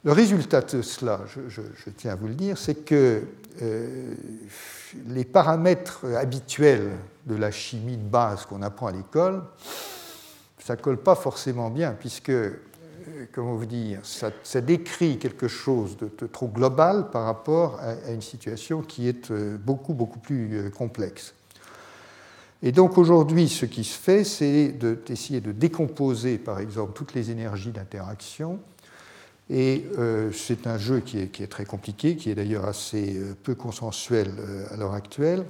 [0.06, 3.22] Le résultat de cela, je, tiens à vous le dire, c'est que
[3.60, 4.14] euh,
[5.08, 6.92] les paramètres habituels
[7.26, 9.42] de la chimie de base qu'on apprend à l'école,
[10.60, 12.62] ça ne colle pas forcément bien, puisque, euh,
[13.32, 18.82] comment vous dire, ça, décrit quelque chose de, trop global par rapport à, une situation
[18.82, 21.34] qui est beaucoup, beaucoup plus complexe.
[22.62, 24.68] Et donc aujourd'hui, ce qui se fait, c'est
[25.06, 28.58] d'essayer de, décomposer, par exemple, toutes les énergies d'interaction.
[29.48, 33.54] Et euh, c'est un jeu qui est, très compliqué, qui est d'ailleurs assez euh, peu
[33.54, 35.44] consensuel euh, à l'heure actuelle,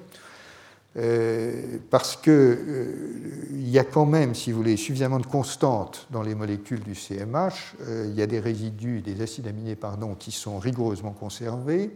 [1.90, 6.80] parce qu'il y a quand même, si vous voulez, suffisamment de constantes dans les molécules
[6.80, 7.76] du CMH.
[8.06, 11.90] il y a des résidus, des acides aminés, pardon, qui sont rigoureusement conservés.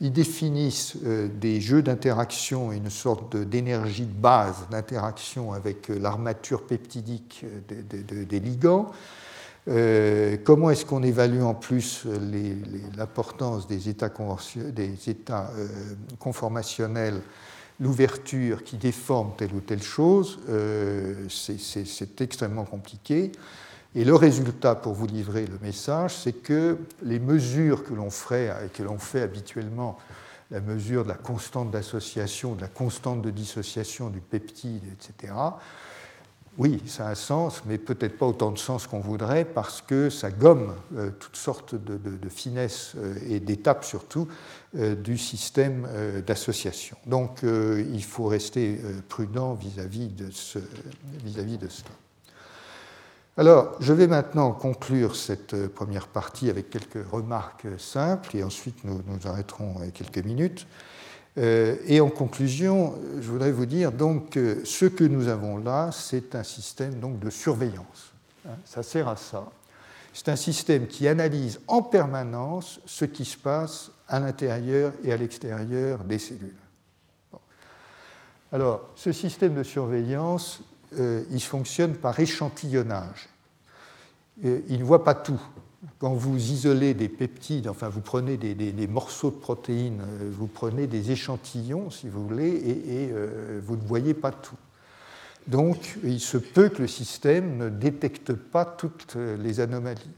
[0.00, 6.62] Ils définissent euh, des jeux d'interaction une sorte d'énergie de base d'interaction avec euh, l'armature
[6.62, 8.92] peptidique euh, des ligands.
[10.44, 12.06] comment est-ce qu'on évalue en plus
[12.96, 14.10] l'importance des états
[16.18, 17.20] conformationnels,
[17.80, 20.38] l'ouverture qui déforme telle ou telle chose
[21.28, 23.32] C'est extrêmement compliqué.
[23.94, 28.54] Et le résultat, pour vous livrer le message, c'est que les mesures que l'on ferait
[28.64, 29.98] et que l'on fait habituellement,
[30.50, 35.32] la mesure de la constante d'association, de la constante de dissociation du peptide, etc.,
[36.58, 40.10] oui, ça a un sens, mais peut-être pas autant de sens qu'on voudrait, parce que
[40.10, 44.26] ça gomme euh, toutes sortes de, finesses euh, et d'étapes surtout
[44.76, 45.88] euh, du système
[46.26, 46.96] d'association.
[47.06, 50.64] Donc il faut rester prudent vis-à-vis de, cela.
[53.36, 59.00] Alors, je vais maintenant conclure cette première partie avec quelques remarques simples et ensuite nous
[59.06, 60.66] nous arrêterons quelques minutes.
[61.38, 65.90] Euh, et en conclusion, je voudrais vous dire donc que ce que nous avons là,
[65.92, 68.12] c'est un système donc de surveillance.
[68.46, 69.48] Hein, ça sert à ça.
[70.12, 75.16] C'est un système qui analyse en permanence ce qui se passe à l'intérieur et à
[75.16, 76.56] l'extérieur des cellules.
[78.50, 80.62] Alors, ce système de surveillance,
[80.98, 83.28] euh, il fonctionne par échantillonnage.
[84.42, 85.40] il ne voit pas tout.
[85.98, 90.86] Quand vous isolez des peptides, enfin vous prenez des, morceaux de protéines, euh, vous prenez
[90.88, 94.56] des échantillons, si vous voulez, et, euh, vous ne voyez pas tout.
[95.46, 100.10] Donc il se peut que le système ne détecte pas toutes les anomalies.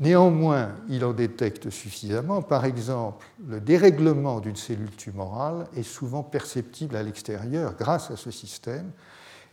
[0.00, 2.42] Néanmoins, il en détecte suffisamment.
[2.42, 8.30] Par exemple, le dérèglement d'une cellule tumorale est souvent perceptible à l'extérieur grâce à ce
[8.30, 8.90] système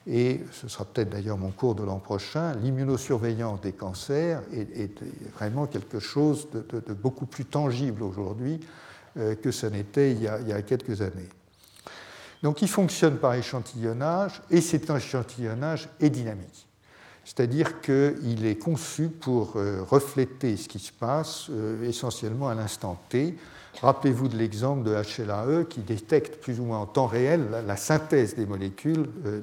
[0.08, 4.91] et ce sera peut-être d'ailleurs mon cours de l'an prochain, l'immunosurveillance des cancers est,
[5.34, 8.60] vraiment quelque chose de, beaucoup plus tangible aujourd'hui
[9.18, 11.30] euh, que ce n'était il, y a quelques années.
[12.41, 16.68] Donc il fonctionne par échantillonnage et cet échantillonnage est dynamique.
[17.30, 22.99] C'est-à-dire qu'il est conçu pour euh, refléter ce qui se passe euh, essentiellement à l'instant
[23.07, 23.36] T
[23.82, 28.36] Rappelez-vous de l'exemple de HLAE qui détecte plus ou moins en temps réel la, synthèse
[28.36, 29.41] des molécules euh,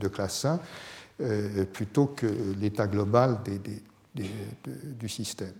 [0.00, 0.58] de, classe 1
[1.20, 2.26] euh, plutôt que
[2.60, 3.38] l'état global
[4.14, 5.54] du système.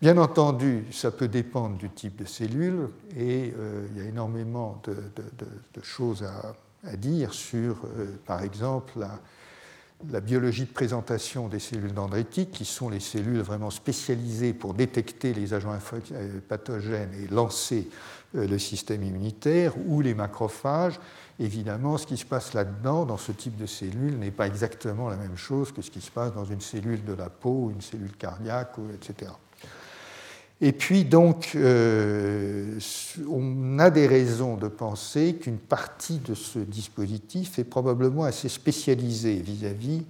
[0.00, 3.52] Bien entendu, ça peut dépendre du type de cellule et
[3.90, 6.54] il y a énormément de, choses à,
[6.94, 7.76] dire sur,
[8.26, 9.06] par exemple,
[10.10, 15.32] la, biologie de présentation des cellules dendritiques, qui sont les cellules vraiment spécialisées pour détecter
[15.34, 17.88] les agents euh, pathogènes et lancer
[18.34, 21.00] euh, le système immunitaire, ou les macrophages.
[21.38, 25.16] Évidemment, ce qui se passe là-dedans, dans ce type de cellule, n'est pas exactement la
[25.16, 28.16] même chose que ce qui se passe dans une cellule de la peau, une cellule
[28.16, 29.32] cardiaque, etc.
[30.60, 32.78] Et puis donc, euh,
[33.28, 39.36] on a des raisons de penser qu'une partie de ce dispositif est probablement assez spécialisée
[39.36, 40.04] vis-à-vis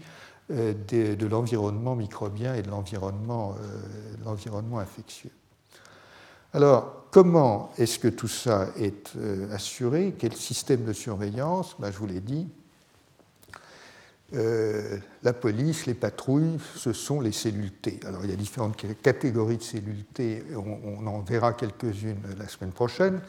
[0.53, 3.57] euh, de, l'environnement microbien et de l'environnement
[4.27, 5.33] euh, infectieux.
[6.53, 9.13] Alors, comment est-ce que tout ça est
[9.53, 10.15] assuré?
[10.17, 11.75] Quel système de surveillance?
[11.81, 12.47] Ben, Je vous l'ai dit,
[14.35, 18.01] euh, la police, les patrouilles, ce sont les cellules T.
[18.07, 20.05] Alors il y a différentes catégories de cellules
[20.57, 23.21] on, en verra quelques-unes la semaine prochaine.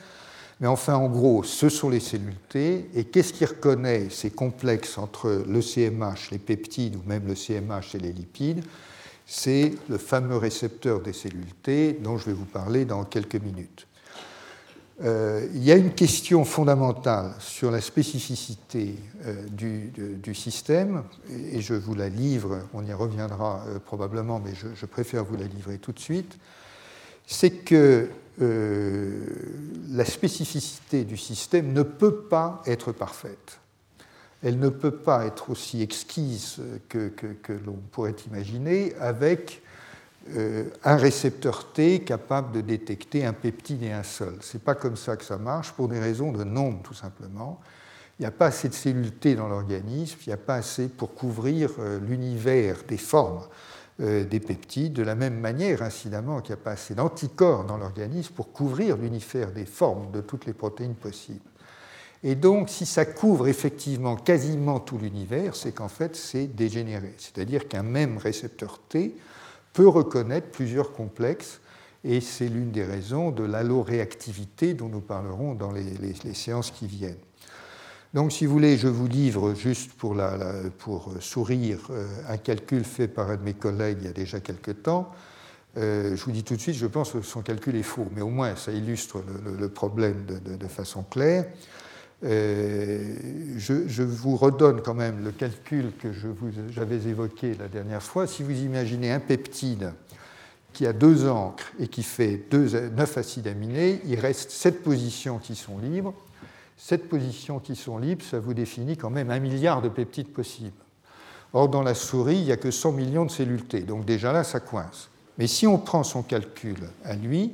[0.59, 2.89] Mais enfin, en gros, ce sont les cellules T.
[2.95, 7.93] Et qu'est-ce qui reconnaît ces complexes entre le CMH, les peptides, ou même le CMH
[7.93, 8.63] et les lipides?
[9.27, 13.86] C'est le fameux récepteur des cellules T dont je vais vous parler dans quelques minutes.
[15.03, 18.95] Euh, il y a une question fondamentale sur la spécificité
[19.25, 24.85] euh, du, système, et je vous la livre, on y reviendra euh, probablement, mais je,
[24.87, 26.37] préfère vous la livrer tout de suite,
[27.27, 33.59] c'est que la spécificité du système ne peut pas être parfaite.
[34.43, 37.11] Elle ne peut pas être aussi exquise que
[37.65, 39.63] l'on pourrait imaginer avec
[40.83, 44.35] un récepteur T capable de détecter un peptide et un seul.
[44.41, 47.59] Ce n'est pas comme ça que ça marche, pour des raisons de nombre tout simplement.
[48.19, 50.87] Il n'y a pas assez de cellules T dans l'organisme, il n'y a pas assez
[50.87, 53.43] pour couvrir euh, l'univers des formes
[53.99, 57.77] euh, des peptides, de la même manière, incidemment, qu'il n'y a pas assez d'anticorps dans
[57.77, 61.49] l'organisme pour couvrir l'univers des formes de toutes les protéines possibles.
[62.23, 67.15] Et donc, si ça couvre effectivement quasiment tout l'univers, c'est qu'en fait, c'est dégénéré.
[67.17, 69.15] C'est-à-dire qu'un même récepteur T
[69.77, 71.61] peut reconnaître plusieurs complexes,
[72.03, 77.19] et c'est l'une des raisons de l'alloréactivité dont nous parlerons dans les, séances qui viennent.
[78.15, 80.17] Donc, si vous voulez, je vous livre juste pour,
[80.79, 84.39] pour sourire euh, un calcul fait par un de mes collègues il y a déjà
[84.39, 85.11] quelque temps.
[85.77, 88.21] Euh, je vous dis tout de suite, je pense que son calcul est faux, mais
[88.21, 91.45] au moins ça illustre le, problème de, façon claire.
[92.23, 93.13] Euh,
[93.57, 96.09] je, vous redonne quand même le calcul que
[96.71, 98.25] j'avais évoqué la dernière fois.
[98.25, 99.93] Si vous imaginez un peptide
[100.73, 105.55] qui a deux encres et qui fait neuf acides aminés, il reste sept positions qui
[105.55, 106.13] sont libres.
[106.77, 110.71] Sept positions qui sont libres, ça vous définit quand même un milliard de peptides possibles.
[111.53, 114.31] Or, dans la souris, il n'y a que 100 millions de cellules T, donc déjà
[114.31, 115.09] là, ça coince.
[115.37, 117.53] Mais si on prend son calcul à lui,